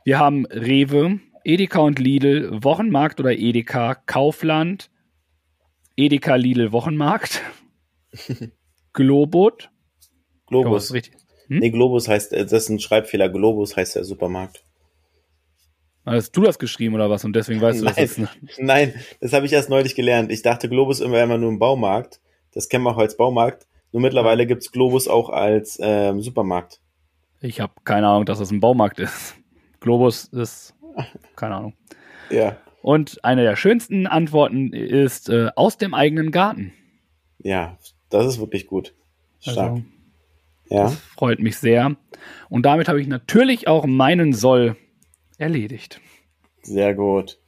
[0.05, 4.89] Wir haben Rewe, Edeka und Lidl, Wochenmarkt oder Edeka, Kaufland,
[5.95, 7.41] Edeka, Lidl, Wochenmarkt,
[8.93, 9.69] Globut.
[10.47, 10.93] Globus.
[10.93, 11.13] richtig.
[11.47, 11.59] Hm?
[11.59, 13.29] Nee, Globus heißt, äh, das ist ein Schreibfehler.
[13.29, 14.63] Globus heißt der Supermarkt.
[16.05, 17.23] Hast du das geschrieben oder was?
[17.23, 18.17] Und deswegen weißt du, nein, das
[18.57, 20.31] Nein, das habe ich erst neulich gelernt.
[20.31, 22.19] Ich dachte, Globus immer immer nur im Baumarkt.
[22.51, 23.67] Das kennen wir auch als Baumarkt.
[23.91, 26.81] Nur mittlerweile gibt es Globus auch als ähm, Supermarkt.
[27.41, 29.35] Ich habe keine Ahnung, dass das ein Baumarkt ist.
[29.79, 30.75] Globus ist
[31.35, 31.73] keine Ahnung.
[32.29, 32.57] Ja.
[32.81, 36.73] Und eine der schönsten Antworten ist äh, aus dem eigenen Garten.
[37.39, 37.77] Ja,
[38.09, 38.93] das ist wirklich gut.
[39.39, 39.71] Stark.
[39.71, 39.83] Also,
[40.69, 40.83] ja.
[40.83, 41.95] Das freut mich sehr.
[42.49, 44.75] Und damit habe ich natürlich auch meinen Soll
[45.37, 45.99] erledigt.
[46.61, 47.39] Sehr gut.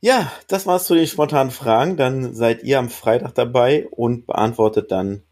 [0.00, 1.96] Ja, das war's zu den spontanen Fragen.
[1.96, 5.22] Dann seid ihr am Freitag dabei und beantwortet dann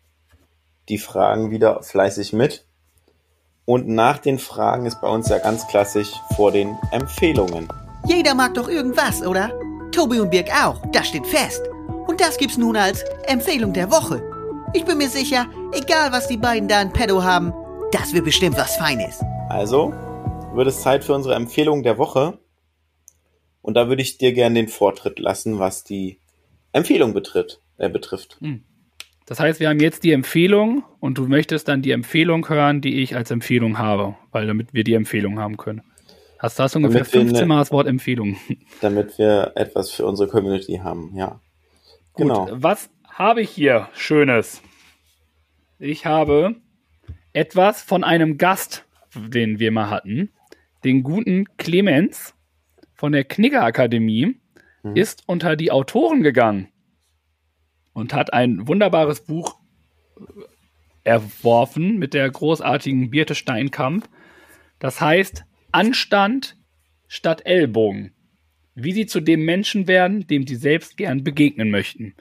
[0.89, 2.66] die Fragen wieder fleißig mit.
[3.67, 7.69] Und nach den Fragen ist bei uns ja ganz klassisch vor den Empfehlungen.
[8.07, 9.51] Jeder mag doch irgendwas, oder?
[9.91, 11.63] Tobi und Birg auch, das steht fest.
[12.07, 14.23] Und das gibt's nun als Empfehlung der Woche.
[14.73, 17.53] Ich bin mir sicher, egal was die beiden da in Pedo haben,
[17.91, 19.21] das wird bestimmt was Feines.
[19.49, 19.93] Also
[20.55, 22.39] wird es Zeit für unsere Empfehlung der Woche.
[23.63, 26.21] Und da würde ich dir gerne den Vortritt lassen, was die
[26.71, 28.37] Empfehlung betritt, äh, betrifft.
[28.41, 28.63] Hm.
[29.27, 33.03] Das heißt, wir haben jetzt die Empfehlung und du möchtest dann die Empfehlung hören, die
[33.03, 35.83] ich als Empfehlung habe, weil damit wir die Empfehlung haben können.
[36.39, 38.37] Hast du das ungefähr 15 Mal das Wort Empfehlung?
[38.81, 41.41] Damit wir etwas für unsere Community haben, ja.
[42.13, 42.49] Gut, genau.
[42.53, 44.63] Was habe ich hier Schönes?
[45.79, 46.57] Ich habe
[47.33, 50.31] etwas von einem Gast, den wir mal hatten,
[50.85, 52.35] den guten Clemens
[52.93, 54.39] von der Knigger Akademie,
[54.83, 54.95] mhm.
[54.95, 56.69] ist unter die Autoren gegangen
[57.97, 59.59] und hat ein wunderbares Buch
[61.03, 64.07] erworfen mit der großartigen Birte Steinkamp.
[64.79, 66.59] Das heißt Anstand
[67.09, 68.13] statt Ellbogen.
[68.75, 72.15] Wie sie zu dem Menschen werden, dem sie selbst gern begegnen möchten.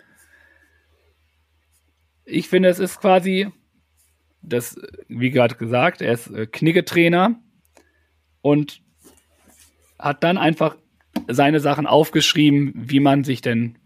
[2.24, 3.50] Ich finde, es ist quasi,
[4.42, 7.38] das, wie gerade gesagt, er ist äh, Kniggetrainer
[8.42, 8.82] und
[10.00, 10.78] hat dann einfach
[11.28, 13.78] seine Sachen aufgeschrieben, wie man sich denn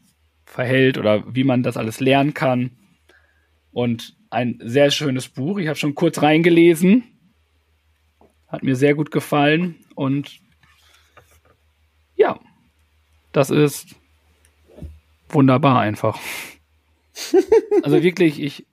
[0.49, 2.71] verhält oder wie man das alles lernen kann.
[3.71, 5.59] Und ein sehr schönes Buch.
[5.59, 7.03] Ich habe schon kurz reingelesen.
[8.47, 9.75] Hat mir sehr gut gefallen.
[9.93, 10.39] Und
[12.15, 12.39] ja,
[13.31, 13.95] das ist
[15.29, 16.19] wunderbar einfach.
[17.83, 18.65] also wirklich, ich.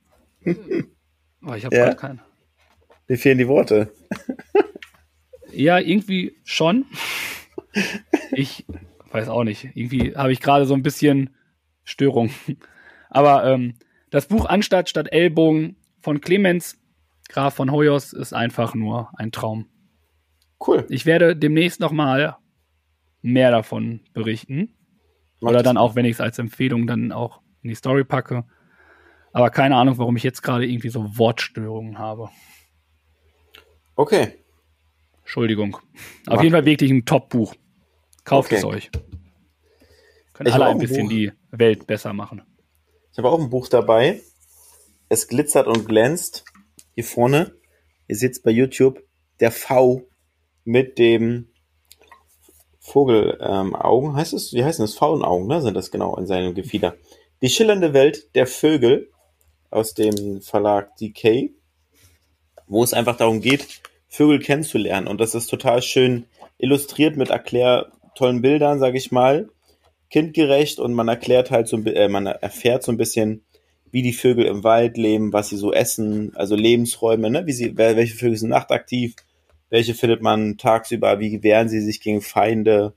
[1.45, 1.85] Oh, ich habe ja.
[1.85, 2.21] gerade keinen.
[3.07, 3.93] Mir fehlen die Worte.
[5.53, 6.87] ja, irgendwie schon.
[8.33, 8.65] Ich
[9.11, 9.69] weiß auch nicht.
[9.75, 11.36] Irgendwie habe ich gerade so ein bisschen
[11.87, 12.31] Störung.
[13.09, 13.77] Aber ähm,
[14.11, 16.79] das Buch Anstatt statt Ellbogen von Clemens
[17.29, 19.67] Graf von Hoyos ist einfach nur ein Traum.
[20.65, 20.87] Cool.
[20.89, 22.37] Ich werde demnächst noch mal
[23.23, 24.75] mehr davon berichten.
[25.41, 28.45] Macht Oder dann auch, wenn ich es als Empfehlung dann auch in die Story packe.
[29.33, 32.31] Aber keine Ahnung, warum ich jetzt gerade irgendwie so Wortstörungen habe.
[33.97, 34.35] Okay.
[35.21, 35.79] Entschuldigung.
[36.27, 37.55] Auf jeden Fall wirklich ein Top-Buch.
[38.25, 38.59] Kauft okay.
[38.59, 38.91] es euch.
[40.33, 41.11] Können ich alle ein bisschen Buch.
[41.11, 42.43] die Welt besser machen.
[43.13, 44.21] Ich habe auch ein Buch dabei.
[45.09, 46.45] Es glitzert und glänzt.
[46.95, 47.55] Hier vorne,
[48.09, 49.03] ihr seht es bei YouTube,
[49.41, 50.03] der V
[50.65, 51.49] mit dem
[52.81, 54.95] Vogelaugen, ähm, heißt es, wie heißt das?
[54.95, 55.61] Faunaugen, ne?
[55.61, 56.95] Sind das genau in seinem Gefieder.
[57.43, 59.11] Die schillernde Welt der Vögel
[59.71, 61.51] aus dem Verlag DK,
[62.67, 65.09] wo es einfach darum geht, Vögel kennenzulernen.
[65.09, 66.27] Und das ist total schön
[66.59, 69.49] illustriert mit erklär tollen Bildern, sage ich mal
[70.11, 73.43] kindgerecht und man erklärt halt so, äh, man erfährt so ein bisschen,
[73.91, 77.47] wie die Vögel im Wald leben, was sie so essen, also Lebensräume, ne?
[77.47, 79.15] wie sie, welche Vögel sind nachtaktiv,
[79.71, 82.95] welche findet man tagsüber, wie wehren sie sich gegen Feinde,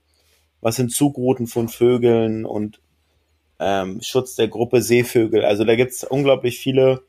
[0.60, 2.80] was sind Zugrouten von Vögeln und
[3.58, 5.44] ähm, Schutz der Gruppe Seevögel.
[5.44, 7.02] Also da gibt's unglaublich viele.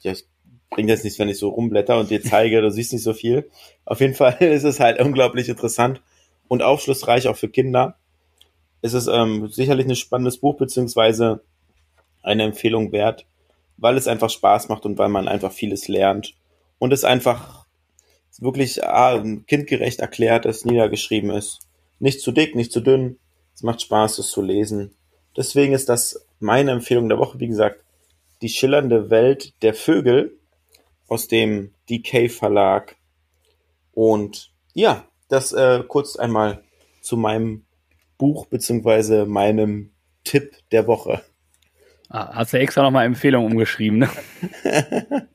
[0.00, 0.24] Ja, ich
[0.70, 3.48] bringe jetzt nichts, wenn ich so rumblätter und dir zeige, du siehst nicht so viel.
[3.84, 6.02] Auf jeden Fall ist es halt unglaublich interessant
[6.48, 7.96] und aufschlussreich auch für Kinder
[8.84, 11.40] es ist ähm, sicherlich ein spannendes Buch, beziehungsweise
[12.22, 13.24] eine Empfehlung wert,
[13.78, 16.34] weil es einfach Spaß macht und weil man einfach vieles lernt.
[16.78, 17.64] Und es einfach
[18.38, 21.60] wirklich ah, kindgerecht erklärt ist, niedergeschrieben ist.
[21.98, 23.18] Nicht zu dick, nicht zu dünn.
[23.54, 24.94] Es macht Spaß, es zu lesen.
[25.34, 27.80] Deswegen ist das meine Empfehlung der Woche, wie gesagt,
[28.42, 30.36] die schillernde Welt der Vögel
[31.08, 32.96] aus dem DK Verlag.
[33.94, 36.62] Und ja, das äh, kurz einmal
[37.00, 37.64] zu meinem
[38.18, 39.90] Buch beziehungsweise meinem
[40.24, 41.22] Tipp der Woche.
[42.08, 44.08] Ah, hast du extra nochmal Empfehlung umgeschrieben, ne?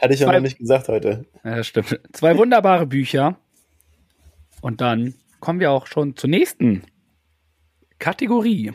[0.00, 1.24] Hatte ich ja noch nicht gesagt heute.
[1.44, 2.00] Ja, stimmt.
[2.12, 3.38] Zwei wunderbare Bücher.
[4.60, 6.82] Und dann kommen wir auch schon zur nächsten
[7.98, 8.72] Kategorie.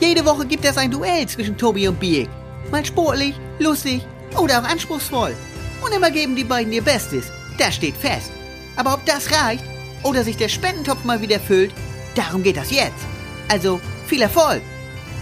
[0.00, 2.28] Jede Woche gibt es ein Duell zwischen Tobi und Biek.
[2.70, 4.02] Mal sportlich, lustig
[4.40, 5.34] oder auch anspruchsvoll.
[5.84, 7.30] Und immer geben die beiden ihr Bestes.
[7.58, 8.32] Das steht fest.
[8.76, 9.64] Aber ob das reicht
[10.02, 11.72] oder sich der Spendentopf mal wieder füllt,
[12.14, 13.06] darum geht das jetzt.
[13.48, 14.62] Also viel Erfolg.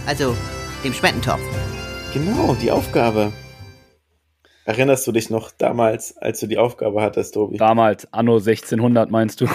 [0.05, 0.35] Also
[0.83, 1.41] dem Spendentopf.
[2.13, 3.31] Genau, die Aufgabe.
[4.65, 7.57] Erinnerst du dich noch damals, als du die Aufgabe hattest, Tobi?
[7.57, 9.47] Damals, anno 1600 meinst du?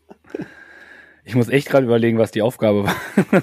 [1.24, 2.94] ich muss echt gerade überlegen, was die Aufgabe war.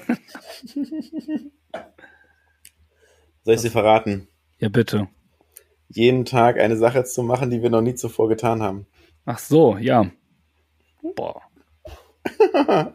[3.44, 4.28] Soll ich sie verraten?
[4.60, 5.10] Ja, bitte.
[5.90, 8.88] Jeden Tag eine Sache zu machen, die wir noch nie zuvor getan haben.
[9.26, 10.10] Ach so, ja.
[11.16, 11.42] Boah.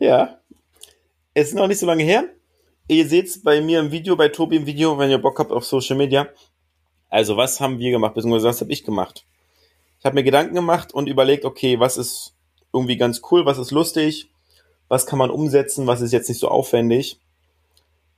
[0.00, 0.38] ja.
[1.34, 2.24] Es ist noch nicht so lange her.
[2.88, 5.52] Ihr seht es bei mir im Video, bei Tobi im Video, wenn ihr Bock habt
[5.52, 6.28] auf Social Media.
[7.08, 9.24] Also, was haben wir gemacht, beziehungsweise was habe ich gemacht?
[9.98, 12.34] Ich habe mir Gedanken gemacht und überlegt, okay, was ist
[12.72, 14.30] irgendwie ganz cool, was ist lustig,
[14.88, 17.20] was kann man umsetzen, was ist jetzt nicht so aufwendig.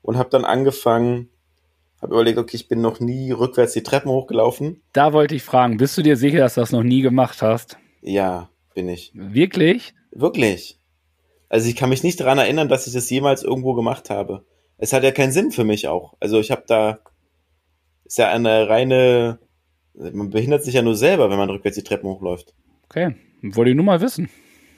[0.00, 1.28] Und habe dann angefangen,
[2.00, 4.82] habe überlegt, okay, ich bin noch nie rückwärts die Treppen hochgelaufen.
[4.92, 7.76] Da wollte ich fragen, bist du dir sicher, dass du das noch nie gemacht hast?
[8.00, 9.12] Ja, bin ich.
[9.14, 9.94] Wirklich?
[10.12, 10.78] Wirklich.
[11.48, 14.44] Also ich kann mich nicht daran erinnern, dass ich das jemals irgendwo gemacht habe
[14.82, 16.14] es hat ja keinen Sinn für mich auch.
[16.18, 16.98] Also ich habe da,
[18.04, 19.38] ist ja eine reine,
[19.94, 22.52] man behindert sich ja nur selber, wenn man rückwärts die Treppen hochläuft.
[22.86, 24.28] Okay, wollte ich nur mal wissen.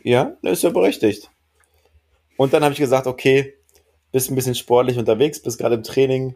[0.03, 1.31] Ja, ist ja berechtigt.
[2.37, 3.55] Und dann habe ich gesagt, okay,
[4.13, 6.35] bist ein bisschen sportlich unterwegs, bist gerade im Training,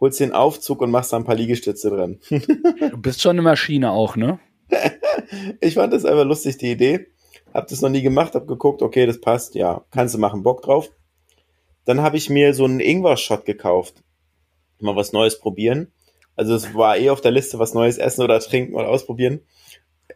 [0.00, 2.20] holst den Aufzug und machst da ein paar Liegestütze dran.
[2.30, 4.38] du bist schon eine Maschine auch, ne?
[5.60, 7.08] ich fand das einfach lustig, die Idee.
[7.54, 10.62] Hab das noch nie gemacht, hab geguckt, okay, das passt, ja, kannst du machen, Bock
[10.62, 10.90] drauf.
[11.84, 14.02] Dann habe ich mir so einen Ingwer-Shot gekauft.
[14.80, 15.92] Mal was Neues probieren.
[16.36, 19.40] Also es war eh auf der Liste, was Neues essen oder trinken oder ausprobieren.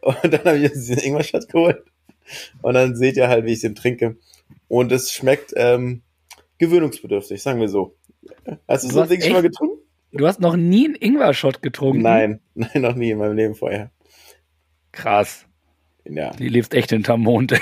[0.01, 1.83] Und dann habe ich diesen Ingwer-Shot geholt.
[2.61, 4.17] Und dann seht ihr halt, wie ich den trinke.
[4.67, 6.03] Und es schmeckt ähm,
[6.57, 7.95] gewöhnungsbedürftig, sagen wir so.
[8.67, 9.79] Hast du, du so ein Ding schon mal getrunken?
[10.11, 12.03] Du hast noch nie einen Ingwer-Shot getrunken?
[12.03, 13.91] Nein, nein, noch nie in meinem Leben vorher.
[14.91, 15.45] Krass.
[16.05, 16.31] Ja.
[16.31, 17.53] Die lebst echt hinterm Mond.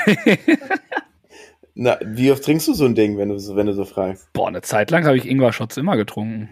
[1.73, 4.31] Na, wie oft trinkst du so ein Ding, wenn du so, wenn du so fragst?
[4.33, 6.49] Boah, eine Zeit lang habe ich Ingwer-Shots immer getrunken.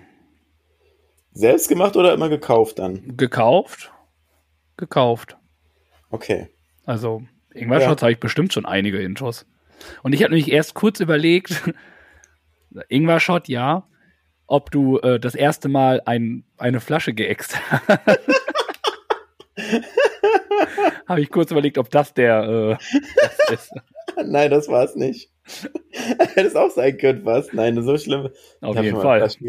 [1.33, 3.17] Selbst gemacht oder immer gekauft dann?
[3.17, 3.91] Gekauft.
[4.77, 5.37] Gekauft.
[6.09, 6.47] Okay.
[6.85, 7.23] Also,
[7.53, 8.05] Ingwer-Shots ja.
[8.05, 9.45] habe ich bestimmt schon einige Intros.
[10.03, 11.63] Und ich habe nämlich erst kurz überlegt,
[12.89, 13.87] Ingwer-Shot, ja,
[14.47, 17.99] ob du äh, das erste Mal ein, eine Flasche geäxt hast.
[21.07, 22.99] habe ich kurz überlegt, ob das der äh,
[23.47, 23.71] das ist.
[24.25, 25.29] Nein, das war es nicht.
[25.91, 27.53] Hätte es auch sein können, was?
[27.53, 28.29] Nein, so schlimm.
[28.61, 29.27] Auf jeden Fall.
[29.29, 29.41] Fleisch,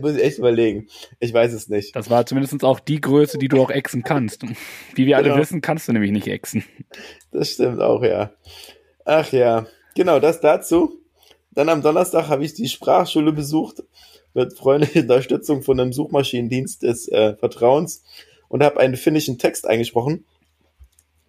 [0.00, 0.88] muss ich echt überlegen.
[1.18, 1.94] Ich weiß es nicht.
[1.96, 4.44] Das war zumindest auch die Größe, die du auch exen kannst.
[4.94, 5.40] Wie wir alle genau.
[5.40, 6.64] wissen, kannst du nämlich nicht exen.
[7.32, 8.30] Das stimmt auch, ja.
[9.04, 11.00] Ach ja, genau, das dazu.
[11.50, 13.82] Dann am Donnerstag habe ich die Sprachschule besucht
[14.34, 18.04] mit freundlicher Unterstützung von einem Suchmaschinendienst des äh, Vertrauens
[18.48, 20.24] und habe einen finnischen Text eingesprochen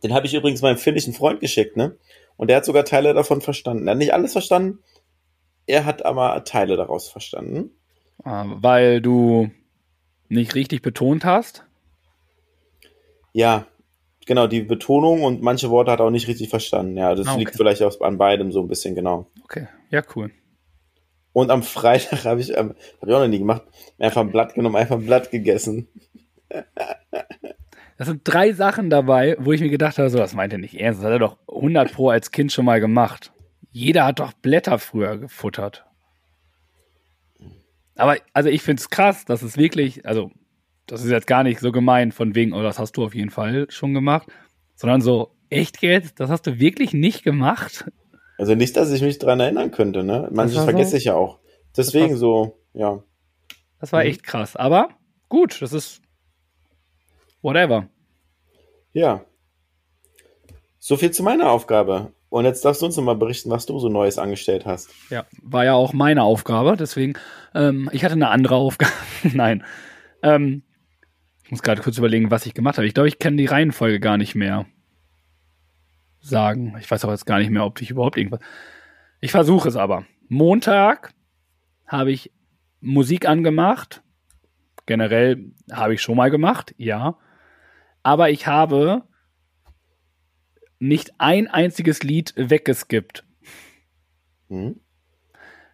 [0.03, 1.97] den habe ich übrigens meinem finnischen Freund geschickt, ne?
[2.38, 3.88] Und der hat sogar Teile davon verstanden.
[3.88, 4.80] Er hat nicht alles verstanden,
[5.65, 7.72] er hat aber Teile daraus verstanden.
[8.24, 9.49] Ah, weil du
[10.30, 11.65] nicht richtig betont hast?
[13.34, 13.67] Ja,
[14.26, 16.97] genau, die Betonung und manche Worte hat er auch nicht richtig verstanden.
[16.97, 17.39] Ja, das ah, okay.
[17.39, 19.28] liegt vielleicht auch an beidem so ein bisschen, genau.
[19.43, 20.32] Okay, ja, cool.
[21.34, 23.63] Und am Freitag habe ich, ähm, habe ich auch noch nie gemacht,
[23.97, 25.88] einfach ein Blatt genommen, einfach ein Blatt gegessen.
[27.97, 30.80] Das sind drei Sachen dabei, wo ich mir gedacht habe, so, das meint er nicht
[30.80, 31.02] ernst.
[31.02, 33.34] Das hat er doch 100 Pro als Kind schon mal gemacht.
[33.72, 35.86] Jeder hat doch Blätter früher gefuttert.
[37.95, 40.32] Aber, also ich finde es krass, dass es wirklich, also,
[40.88, 43.32] das ist jetzt gar nicht so gemein von wegen, oh, das hast du auf jeden
[43.32, 44.30] Fall schon gemacht,
[44.76, 47.91] sondern so, echt jetzt, das hast du wirklich nicht gemacht?
[48.38, 50.30] Also nicht, dass ich mich dran erinnern könnte, ne?
[50.32, 50.97] Manches vergesse so?
[50.97, 51.39] ich ja auch.
[51.76, 53.04] Deswegen so, ja.
[53.82, 54.10] Das war mhm.
[54.10, 54.56] echt krass.
[54.56, 54.89] Aber
[55.28, 56.02] gut, das ist
[57.42, 57.88] Whatever.
[58.94, 59.24] Ja.
[60.80, 62.12] So viel zu meiner Aufgabe.
[62.30, 64.90] Und jetzt darfst du uns nochmal berichten, was du so Neues angestellt hast.
[65.10, 66.78] Ja, war ja auch meine Aufgabe.
[66.78, 67.14] Deswegen,
[67.56, 68.92] ähm, ich hatte eine andere Aufgabe.
[69.34, 69.64] Nein.
[70.22, 70.64] Ähm,
[71.44, 72.88] ich muss gerade kurz überlegen, was ich gemacht habe.
[72.88, 74.68] Ich glaube, ich kann die Reihenfolge gar nicht mehr
[76.20, 76.76] sagen.
[76.80, 78.42] Ich weiß auch jetzt gar nicht mehr, ob ich überhaupt irgendwas.
[79.22, 80.06] Ich versuche es aber.
[80.28, 81.14] Montag
[81.88, 82.32] habe ich
[82.80, 84.04] Musik angemacht.
[84.86, 87.18] Generell habe ich schon mal gemacht, ja
[88.04, 89.04] aber ich habe
[90.80, 93.26] nicht ein einziges Lied weggeskippt.
[94.47, 94.80] Mhm.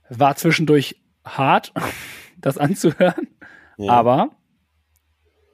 [0.09, 1.73] War zwischendurch hart,
[2.37, 3.27] das anzuhören,
[3.77, 3.91] Ja.
[3.93, 4.31] aber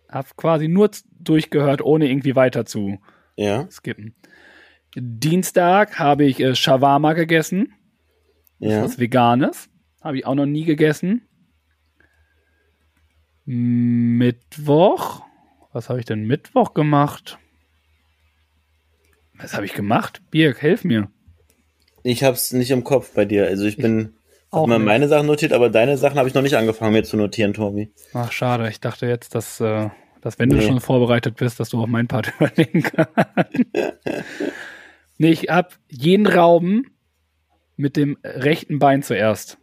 [0.10, 3.00] hab quasi nur durchgehört, ohne irgendwie weiter zu
[3.38, 4.16] Ja, skippen.
[4.96, 7.74] Dienstag habe ich äh, Shawarma gegessen,
[8.60, 8.84] ja.
[8.84, 9.70] was Veganes.
[10.04, 11.28] Habe ich auch noch nie gegessen.
[13.46, 15.24] Mittwoch.
[15.74, 17.38] Was habe ich denn Mittwoch gemacht?
[19.36, 20.22] Was habe ich gemacht?
[20.30, 21.10] Birk, helf mir.
[22.04, 23.46] Ich hab's nicht im Kopf bei dir.
[23.48, 24.14] Also ich bin
[24.50, 27.16] auch mal meine Sachen notiert, aber deine Sachen habe ich noch nicht angefangen mir zu
[27.16, 27.92] notieren, Tobi.
[28.14, 28.68] Ach, schade.
[28.70, 29.90] Ich dachte jetzt, dass, äh,
[30.22, 30.64] dass wenn du Nee.
[30.68, 33.66] schon vorbereitet bist, dass du auch meinen Part übernehmen kannst.
[35.18, 36.92] nee, ich habe jeden Rauben
[37.78, 39.58] mit dem rechten Bein zuerst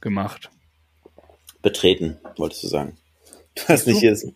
[0.00, 0.50] gemacht.
[1.62, 2.96] Betreten, wolltest du sagen.
[3.66, 4.26] Du hast nicht, jetzt,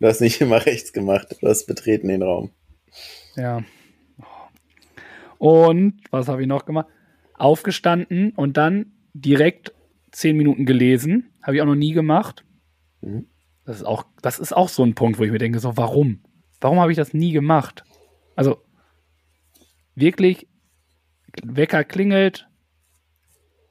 [0.00, 1.36] du hast nicht immer rechts gemacht.
[1.40, 2.50] Du hast betreten den Raum.
[3.36, 3.62] Ja.
[5.38, 6.86] Und was habe ich noch gemacht?
[7.34, 9.72] Aufgestanden und dann direkt
[10.12, 11.32] zehn Minuten gelesen.
[11.42, 12.44] Habe ich auch noch nie gemacht.
[13.00, 13.26] Mhm.
[13.64, 16.22] Das ist auch, das ist auch so ein Punkt, wo ich mir denke, so, warum?
[16.60, 17.84] Warum habe ich das nie gemacht?
[18.36, 18.62] Also,
[19.94, 20.48] wirklich,
[21.42, 22.48] Wecker klingelt,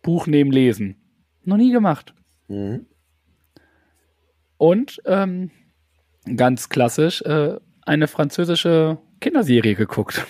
[0.01, 0.97] Buch neben lesen.
[1.43, 2.13] Noch nie gemacht.
[2.47, 2.85] Mhm.
[4.61, 5.49] Und ähm,
[6.35, 10.23] ganz klassisch äh, eine französische Kinderserie geguckt.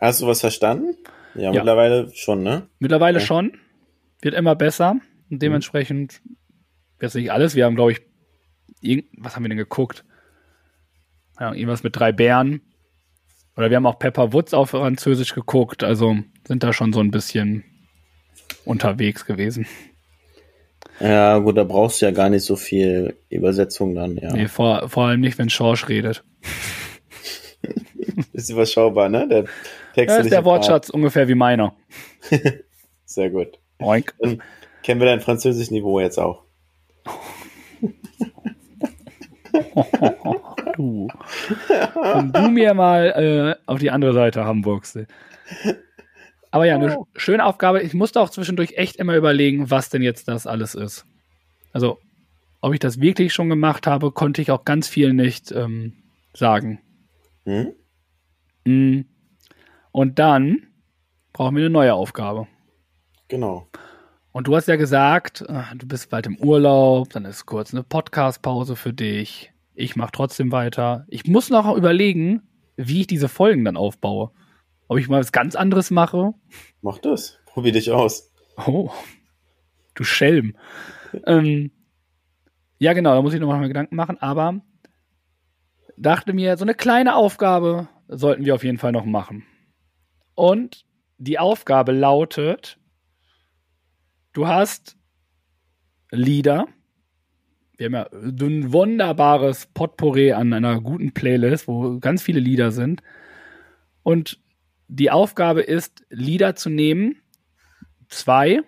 [0.00, 0.96] Hast du was verstanden?
[1.36, 1.52] Ja, Ja.
[1.52, 2.68] mittlerweile schon, ne?
[2.80, 3.24] Mittlerweile Ja.
[3.24, 3.56] schon.
[4.20, 4.96] Wird immer besser.
[5.30, 6.20] Und dementsprechend,
[7.00, 7.54] jetzt nicht alles.
[7.54, 10.04] Wir haben, glaube ich, was haben wir denn geguckt?
[11.38, 12.60] Ja, irgendwas mit drei Bären.
[13.56, 15.84] Oder wir haben auch Pepper Woods auf Französisch geguckt.
[15.84, 17.62] Also sind da schon so ein bisschen
[18.64, 19.64] unterwegs gewesen.
[21.00, 24.32] Ja, gut, da brauchst du ja gar nicht so viel Übersetzung dann, ja.
[24.32, 26.24] Nee, vor, vor allem nicht, wenn Schorsch redet.
[28.32, 29.28] Ist überschaubar, ne?
[29.28, 29.48] Der Da
[29.94, 30.44] textliche ist der.
[30.44, 31.74] Wortschatz ungefähr wie meiner.
[33.04, 33.58] Sehr gut.
[33.80, 34.14] Oink.
[34.18, 34.42] Dann
[34.82, 36.44] kennen wir dein französisches Niveau jetzt auch.
[40.76, 41.08] Du.
[41.94, 44.96] Wenn du mir mal äh, auf die andere Seite Hamburgs.
[46.50, 47.82] Aber ja, eine schöne Aufgabe.
[47.82, 51.04] Ich musste auch zwischendurch echt immer überlegen, was denn jetzt das alles ist.
[51.72, 51.98] Also,
[52.60, 55.92] ob ich das wirklich schon gemacht habe, konnte ich auch ganz viel nicht ähm,
[56.32, 56.80] sagen.
[57.44, 57.74] Hm?
[58.64, 59.04] Mm.
[59.92, 60.66] Und dann
[61.32, 62.46] brauchen wir eine neue Aufgabe.
[63.28, 63.68] Genau.
[64.32, 67.82] Und du hast ja gesagt, äh, du bist bald im Urlaub, dann ist kurz eine
[67.82, 69.52] Podcast-Pause für dich.
[69.74, 71.04] Ich mache trotzdem weiter.
[71.08, 72.42] Ich muss noch überlegen,
[72.76, 74.30] wie ich diese Folgen dann aufbaue.
[74.88, 76.32] Ob ich mal was ganz anderes mache.
[76.80, 77.38] Mach das.
[77.46, 78.32] Probier dich aus.
[78.66, 78.90] Oh,
[79.94, 80.56] du Schelm.
[81.26, 81.70] ähm,
[82.78, 84.60] ja, genau, da muss ich noch mal Gedanken machen, aber
[85.96, 89.44] dachte mir, so eine kleine Aufgabe sollten wir auf jeden Fall noch machen.
[90.34, 90.84] Und
[91.18, 92.78] die Aufgabe lautet,
[94.32, 94.96] du hast
[96.10, 96.68] Lieder.
[97.76, 103.02] Wir haben ja ein wunderbares Potpourri an einer guten Playlist, wo ganz viele Lieder sind.
[104.02, 104.40] Und
[104.88, 107.20] die Aufgabe ist, Lieder zu nehmen,
[108.08, 108.60] zwei,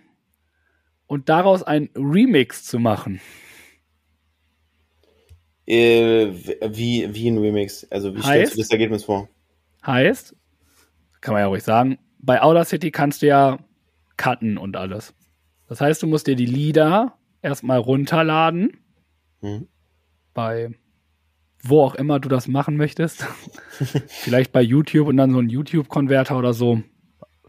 [1.07, 3.21] und daraus ein Remix zu machen.
[5.67, 6.33] Äh,
[6.69, 7.87] wie, wie ein Remix.
[7.91, 8.55] Also, wie stellst Heißt?
[8.55, 9.29] du das Ergebnis vor?
[9.87, 10.35] Heißt,
[11.21, 13.59] kann man ja ruhig sagen, bei Audacity kannst du ja
[14.17, 15.15] cutten und alles.
[15.69, 18.77] Das heißt, du musst dir die Lieder erstmal runterladen,
[19.41, 19.69] Hm?
[20.35, 20.71] bei
[21.63, 23.27] wo auch immer du das machen möchtest.
[24.09, 26.83] Vielleicht bei YouTube und dann so ein YouTube-Konverter oder so.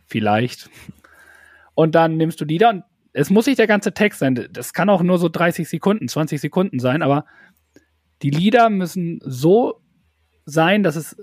[0.08, 0.70] Vielleicht.
[1.76, 2.84] Und dann nimmst du Lieder und
[3.14, 4.48] es muss nicht der ganze Text sein.
[4.52, 7.26] Das kann auch nur so 30 Sekunden, 20 Sekunden sein, aber
[8.22, 9.82] die Lieder müssen so
[10.46, 11.18] sein, dass es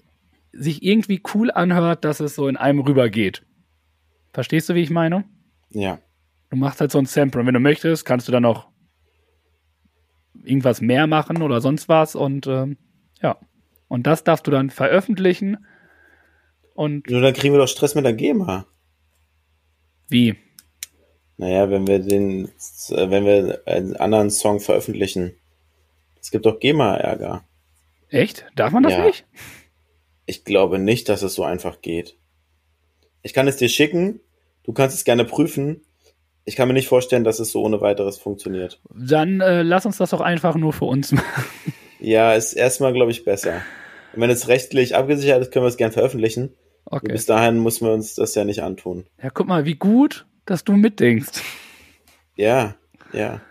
[0.53, 3.45] sich irgendwie cool anhört, dass es so in einem rübergeht.
[4.33, 5.25] Verstehst du, wie ich meine?
[5.71, 5.99] Ja.
[6.51, 8.69] Du machst halt so ein Sample und wenn du möchtest, kannst du dann noch
[10.49, 12.77] irgendwas mehr machen oder sonst was und ähm,
[13.23, 13.39] ja.
[13.89, 15.65] Und das darfst du dann veröffentlichen
[16.75, 18.67] und Nur dann kriegen wir doch Stress mit der GEMA.
[20.09, 20.37] wie?
[21.41, 22.47] Naja, wenn wir den,
[22.91, 25.35] äh, wenn wir einen anderen Song veröffentlichen.
[26.21, 27.45] Es gibt doch GEMA-Ärger.
[28.09, 28.45] Echt?
[28.57, 29.05] Darf man das Ja.
[29.05, 29.25] nicht?
[30.27, 32.17] Ich glaube nicht, dass es so einfach geht.
[33.23, 34.21] Ich kann es dir schicken.
[34.65, 35.83] Du kannst es gerne prüfen.
[36.49, 38.81] Ich kann mir nicht vorstellen, dass es so ohne weiteres funktioniert.
[38.89, 41.45] Dann äh, lass uns das doch einfach nur für uns machen.
[42.01, 43.61] Ja, ist erstmal, glaube ich, besser.
[44.15, 46.55] Und wenn es rechtlich abgesichert ist, können wir es gern veröffentlichen.
[46.85, 47.13] Und Okay.
[47.13, 49.05] Bis dahin müssen wir uns das ja nicht antun.
[49.23, 51.43] Ja, guck mal, wie gut, dass du mitdenkst.
[52.35, 52.77] Ja,
[53.13, 53.43] ja.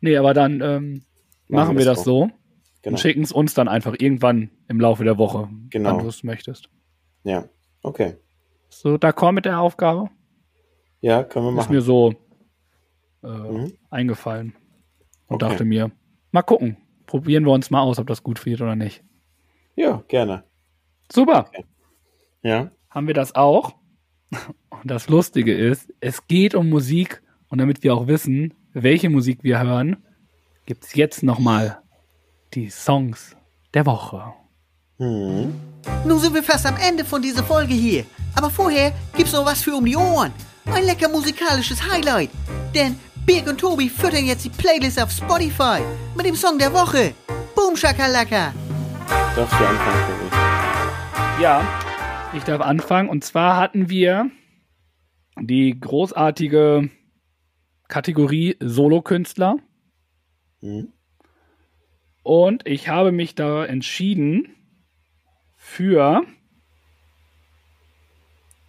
[0.00, 1.02] Nee, aber dann ähm,
[1.48, 2.30] machen wir wir's das so.
[2.80, 2.94] Genau.
[2.94, 5.90] und schicken es uns dann einfach irgendwann im Laufe der Woche, Genau.
[5.90, 6.70] wann du es möchtest.
[7.24, 7.44] Ja,
[7.82, 8.14] okay.
[8.70, 10.08] So, d'accord mit der Aufgabe?
[11.02, 11.74] Ja, können wir Ist machen.
[11.74, 12.14] mir so
[13.22, 13.72] äh, Mhm.
[13.90, 14.54] eingefallen.
[15.26, 15.50] Und Okay.
[15.52, 15.90] dachte mir,
[16.32, 16.76] mal gucken.
[17.06, 19.04] Probieren wir uns mal aus, ob das gut wird oder nicht.
[19.76, 20.44] Ja, gerne.
[21.12, 21.50] Super.
[22.42, 22.70] Ja.
[22.88, 23.74] Haben wir das auch?
[24.70, 27.22] Und das Lustige ist, es geht um Musik.
[27.48, 30.02] Und damit wir auch wissen, welche Musik wir hören,
[30.66, 31.78] gibt es jetzt nochmal
[32.54, 33.36] die Songs
[33.74, 34.32] der Woche.
[34.98, 35.52] Hm.
[36.06, 38.04] Nun sind wir fast am Ende von dieser Folge hier.
[38.34, 40.32] Aber vorher gibt's noch was für um die Ohren.
[40.66, 42.30] Ein lecker musikalisches Highlight.
[42.74, 45.80] Denn Birg und Tobi füttern jetzt die Playlist auf Spotify
[46.16, 47.14] mit dem Song der Woche.
[47.54, 48.52] Boom Shakalaka.
[49.36, 51.42] Darfst du anfangen, Tobi?
[51.42, 51.66] Ja,
[52.34, 53.08] ich darf anfangen.
[53.08, 54.30] Und zwar hatten wir
[55.40, 56.90] die großartige
[57.88, 59.56] Kategorie Solokünstler.
[60.60, 60.92] Hm.
[62.22, 64.54] Und ich habe mich da entschieden
[65.56, 66.22] für.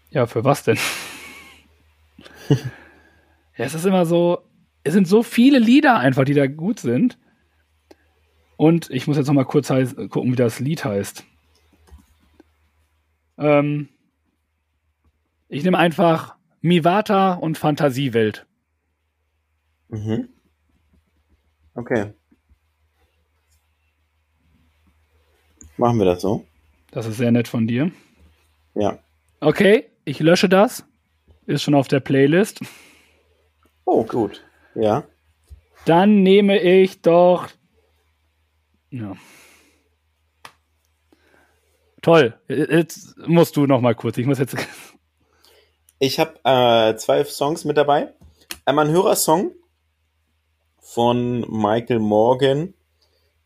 [0.09, 0.77] Ja, für was denn?
[3.57, 4.39] ja, es ist immer so.
[4.83, 7.17] Es sind so viele Lieder einfach, die da gut sind.
[8.57, 11.25] Und ich muss jetzt noch mal kurz heiß, gucken, wie das Lied heißt.
[13.37, 13.89] Ähm,
[15.47, 18.45] ich nehme einfach Mivata und Fantasiewelt.
[19.89, 20.29] Mhm.
[21.75, 22.13] Okay.
[25.77, 26.45] Machen wir das so?
[26.91, 27.91] Das ist sehr nett von dir.
[28.75, 28.99] Ja.
[29.39, 30.85] Okay, ich lösche das.
[31.45, 32.61] Ist schon auf der Playlist.
[33.85, 34.43] Oh, gut.
[34.75, 35.03] Ja.
[35.85, 37.47] Dann nehme ich doch.
[38.89, 39.15] Ja.
[42.01, 42.39] Toll.
[42.47, 44.17] Jetzt musst du noch mal kurz.
[44.17, 44.55] Ich muss jetzt.
[45.99, 48.13] Ich habe äh, zwei Songs mit dabei.
[48.65, 49.51] Einmal ein Hörersong
[50.79, 52.73] von Michael Morgan,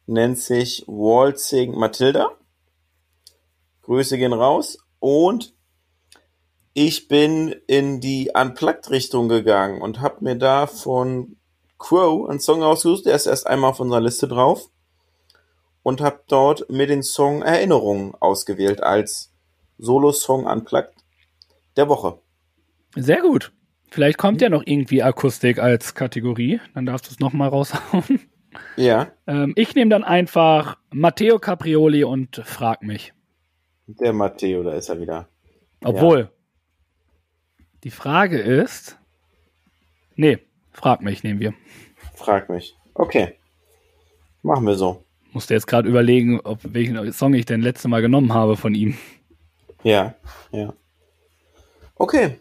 [0.05, 2.31] nennt sich Waltzing Matilda.
[3.83, 4.79] Grüße gehen raus.
[4.99, 5.56] Und
[6.79, 11.35] ich bin in die Unplugged-Richtung gegangen und habe mir da von
[11.79, 13.07] Crow einen Song rausgesucht.
[13.07, 14.69] Der ist erst einmal auf unserer Liste drauf.
[15.81, 19.33] Und habe dort mir den Song Erinnerungen ausgewählt als
[19.79, 20.93] Solo-Song Unplugged
[21.77, 22.19] der Woche.
[22.95, 23.53] Sehr gut.
[23.89, 26.61] Vielleicht kommt ja noch irgendwie Akustik als Kategorie.
[26.75, 28.19] Dann darfst du es noch mal raushauen.
[28.75, 29.07] Ja.
[29.25, 33.13] Ähm, ich nehme dann einfach Matteo Caprioli und frag mich.
[33.87, 35.27] Der Matteo, da ist er wieder.
[35.83, 36.29] Obwohl.
[37.83, 38.97] Die Frage ist.
[40.15, 40.39] Nee,
[40.71, 41.53] frag mich nehmen wir.
[42.15, 42.75] Frag mich.
[42.93, 43.35] Okay.
[44.41, 45.03] Machen wir so.
[45.31, 48.97] Musste jetzt gerade überlegen, ob welchen Song ich denn letzte Mal genommen habe von ihm.
[49.83, 50.15] Ja,
[50.51, 50.73] ja.
[51.95, 52.39] Okay.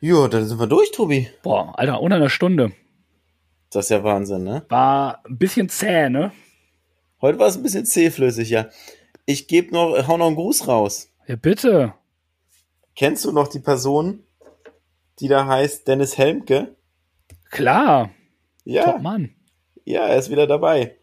[0.00, 1.28] Jo, dann sind wir durch, Tobi.
[1.42, 2.72] Boah, Alter, unter einer Stunde.
[3.70, 4.64] Das ist ja Wahnsinn, ne?
[4.68, 6.32] War ein bisschen zäh, ne?
[7.20, 8.68] Heute war es ein bisschen zähflüssig, ja.
[9.26, 11.10] Ich gebe noch, hau noch einen Gruß raus.
[11.26, 11.94] Ja, bitte.
[12.94, 14.24] Kennst du noch die Person,
[15.20, 16.76] die da heißt Dennis Helmke?
[17.50, 18.10] Klar.
[18.64, 19.34] Ja, Top Mann.
[19.84, 20.96] ja, er ist wieder dabei.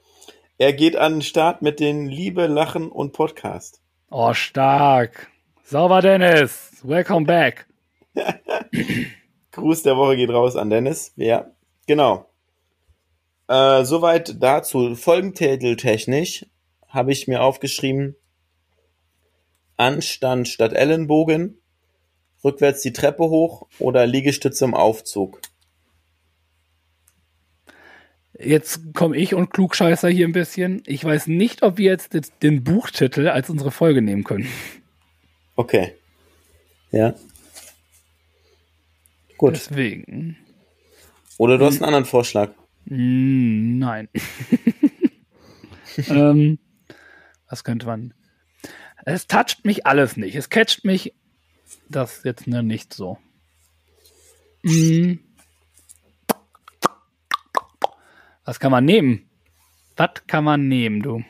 [0.58, 3.82] Er geht an den Start mit den Liebe, Lachen und Podcast.
[4.10, 5.30] Oh, stark.
[5.64, 6.72] Sauber, Dennis.
[6.84, 7.68] Welcome back.
[9.52, 11.14] Gruß der Woche geht raus an Dennis.
[11.16, 11.52] Ja,
[11.88, 12.30] genau.
[13.48, 14.96] Äh, soweit dazu.
[14.96, 16.46] Folgentiteltechnisch
[16.88, 18.16] habe ich mir aufgeschrieben:
[19.78, 21.59] Anstand statt Ellenbogen,
[22.44, 25.42] rückwärts die Treppe hoch oder Liegestütze im Aufzug.
[28.42, 30.82] Jetzt komme ich und Klugscheißer hier ein bisschen.
[30.86, 34.48] Ich weiß nicht, ob wir jetzt den- Buchtitel als unsere Folge nehmen können.
[35.58, 35.94] Okay.
[36.92, 37.14] Ja.
[39.38, 39.56] Gut.
[39.56, 40.38] Deswegen.
[41.38, 42.52] Oder du hast einen anderen Vorschlag.
[42.86, 44.08] Mm, nein.
[46.08, 46.60] ähm,
[47.50, 48.14] was könnte man?
[49.06, 50.36] Es toucht mich alles nicht.
[50.36, 51.14] Es catcht mich
[51.90, 53.18] das jetzt ne, nicht so.
[54.64, 55.14] Mm.
[58.46, 59.30] Was kann man nehmen?
[59.96, 61.24] Was kann man nehmen, du?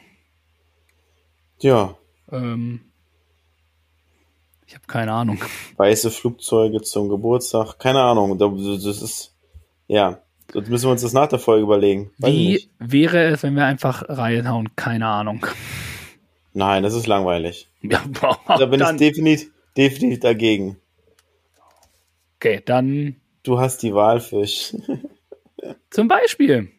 [1.60, 1.96] Ja.
[2.32, 2.82] Ähm,
[4.66, 5.42] ich habe keine Ahnung.
[5.78, 7.80] Weiße Flugzeuge zum Geburtstag.
[7.80, 8.38] Keine Ahnung.
[8.38, 9.36] Da- Das ist.
[9.88, 10.22] Ja.
[10.54, 12.12] Sonst müssen wir uns das nach der Folge überlegen.
[12.20, 14.76] Weiß Wie wäre es, wenn wir einfach reinhauen?
[14.76, 15.46] Keine Ahnung.
[16.54, 17.68] Nein, das ist langweilig.
[17.82, 18.04] Ja,
[18.48, 20.78] Da bin ich definitiv, definitiv dagegen.
[22.36, 24.76] okay, dann Du hast die Walfisch.
[25.90, 26.72] Zum Beispiel.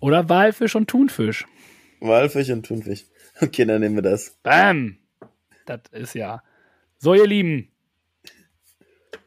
[0.00, 1.46] Oder Walfisch und Thunfisch.
[2.00, 3.04] Walfisch und Thunfisch.
[3.40, 4.36] Okay, dann nehmen wir das.
[4.42, 4.98] Bam.
[5.66, 6.42] Das ist ja.
[6.98, 7.70] So, ihr Lieben.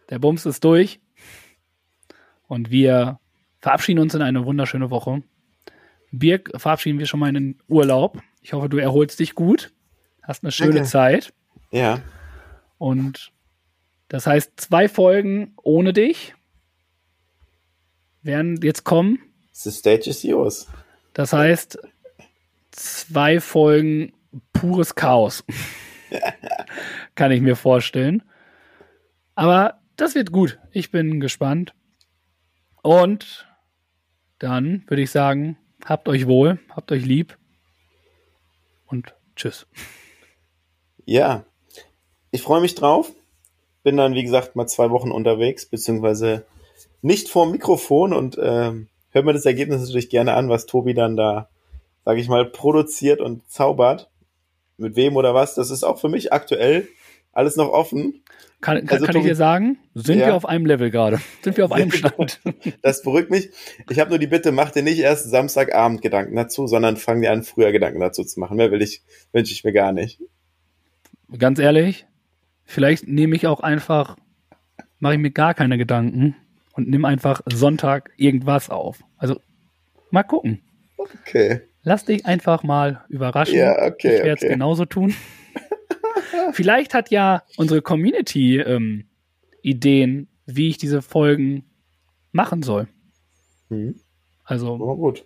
[0.09, 0.99] Der Bums ist durch.
[2.47, 3.19] Und wir
[3.59, 5.23] verabschieden uns in eine wunderschöne Woche.
[6.11, 8.21] Birg, verabschieden wir schon mal in den Urlaub.
[8.41, 9.73] Ich hoffe, du erholst dich gut.
[10.21, 10.89] Hast eine schöne Danke.
[10.89, 11.33] Zeit.
[11.73, 12.01] Ja.
[12.77, 13.31] Und
[14.07, 16.35] Das heißt, zwei Folgen ohne dich
[18.21, 19.19] werden jetzt kommen.
[19.53, 20.67] The stage is yours.
[21.13, 21.79] Das heißt,
[22.69, 24.13] zwei Folgen
[24.53, 25.43] pures Chaos.
[27.15, 28.21] Kann ich mir vorstellen.
[29.33, 30.59] Aber das wird gut.
[30.71, 31.73] Ich bin gespannt.
[32.83, 33.47] Und
[34.37, 37.35] dann würde ich sagen, habt euch wohl, habt euch lieb
[38.85, 39.65] und tschüss.
[41.05, 41.45] Ja,
[42.33, 43.11] ich freue mich drauf.
[43.83, 46.45] Bin dann, wie gesagt, mal zwei Wochen unterwegs, beziehungsweise
[47.01, 51.15] nicht vor Mikrofon und ähm, hört mir das Ergebnis natürlich gerne an, was Tobi dann
[51.15, 51.49] da,
[52.05, 54.09] sage ich mal, produziert und zaubert.
[54.77, 56.87] Mit wem oder was, das ist auch für mich aktuell
[57.33, 58.23] alles noch offen.
[58.61, 60.27] Kann, kann, also, kann ich dir sagen, sind ja.
[60.27, 61.19] wir auf einem Level gerade?
[61.41, 62.39] Sind wir auf einem Stand?
[62.81, 63.49] das beruhigt mich.
[63.89, 67.31] Ich habe nur die Bitte, mach dir nicht erst Samstagabend Gedanken dazu, sondern fang dir
[67.31, 68.57] an, früher Gedanken dazu zu machen.
[68.57, 69.03] Mehr will ich,
[69.33, 70.19] wünsche ich mir gar nicht.
[71.37, 72.05] Ganz ehrlich,
[72.65, 74.17] vielleicht nehme ich auch einfach,
[74.99, 76.35] mache ich mir gar keine Gedanken
[76.73, 79.03] und nimm einfach Sonntag irgendwas auf.
[79.17, 79.39] Also
[80.11, 80.61] mal gucken.
[80.97, 81.61] Okay.
[81.83, 83.57] Lass dich einfach mal überraschen.
[83.57, 84.15] Ja, okay.
[84.17, 84.53] Ich werde es okay.
[84.53, 85.13] genauso tun.
[86.53, 89.05] Vielleicht hat ja unsere Community ähm,
[89.61, 91.65] Ideen, wie ich diese Folgen
[92.31, 92.87] machen soll.
[93.69, 93.95] Mhm.
[94.43, 95.25] Also oh, gut.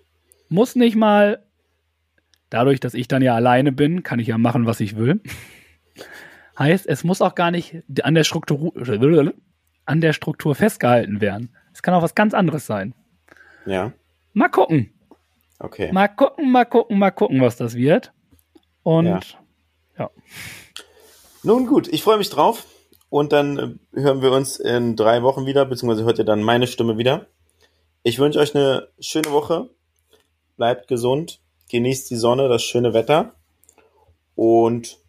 [0.49, 1.43] muss nicht mal,
[2.49, 5.21] dadurch, dass ich dann ja alleine bin, kann ich ja machen, was ich will.
[6.57, 8.73] Heißt, es muss auch gar nicht an der Struktur,
[9.85, 11.55] an der Struktur festgehalten werden.
[11.73, 12.93] Es kann auch was ganz anderes sein.
[13.65, 13.93] Ja.
[14.33, 14.93] Mal gucken.
[15.59, 15.91] Okay.
[15.91, 18.13] Mal gucken, mal gucken, mal gucken, was das wird.
[18.83, 19.19] Und ja.
[19.97, 20.09] ja.
[21.43, 22.65] Nun gut, ich freue mich drauf.
[23.09, 26.67] Und dann äh, hören wir uns in drei Wochen wieder, beziehungsweise hört ihr dann meine
[26.67, 27.27] Stimme wieder.
[28.03, 29.69] Ich wünsche euch eine schöne Woche.
[30.57, 31.39] Bleibt gesund.
[31.69, 33.33] Genießt die Sonne, das schöne Wetter.
[34.35, 34.99] Und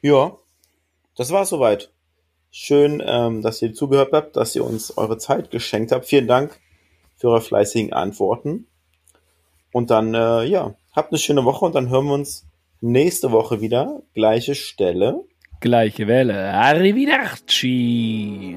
[0.00, 0.36] ja,
[1.16, 1.90] das war's soweit.
[2.50, 6.06] Schön, ähm, dass ihr zugehört habt, dass ihr uns eure Zeit geschenkt habt.
[6.06, 6.58] Vielen Dank
[7.16, 8.66] für eure fleißigen Antworten.
[9.72, 12.46] Und dann, äh, ja, habt eine schöne Woche und dann hören wir uns
[12.80, 14.02] nächste Woche wieder.
[14.14, 15.24] Gleiche Stelle.
[15.60, 16.52] Gleiche Welle.
[16.52, 18.56] Arrivederci.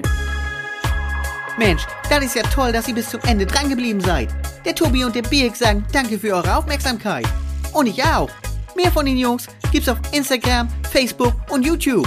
[1.58, 4.28] Mensch, das ist ja toll, dass ihr bis zum Ende drangeblieben seid.
[4.64, 7.26] Der Tobi und der Birk sagen danke für eure Aufmerksamkeit.
[7.72, 8.30] Und ich auch.
[8.76, 12.06] Mehr von den Jungs gibt's auf Instagram, Facebook und YouTube.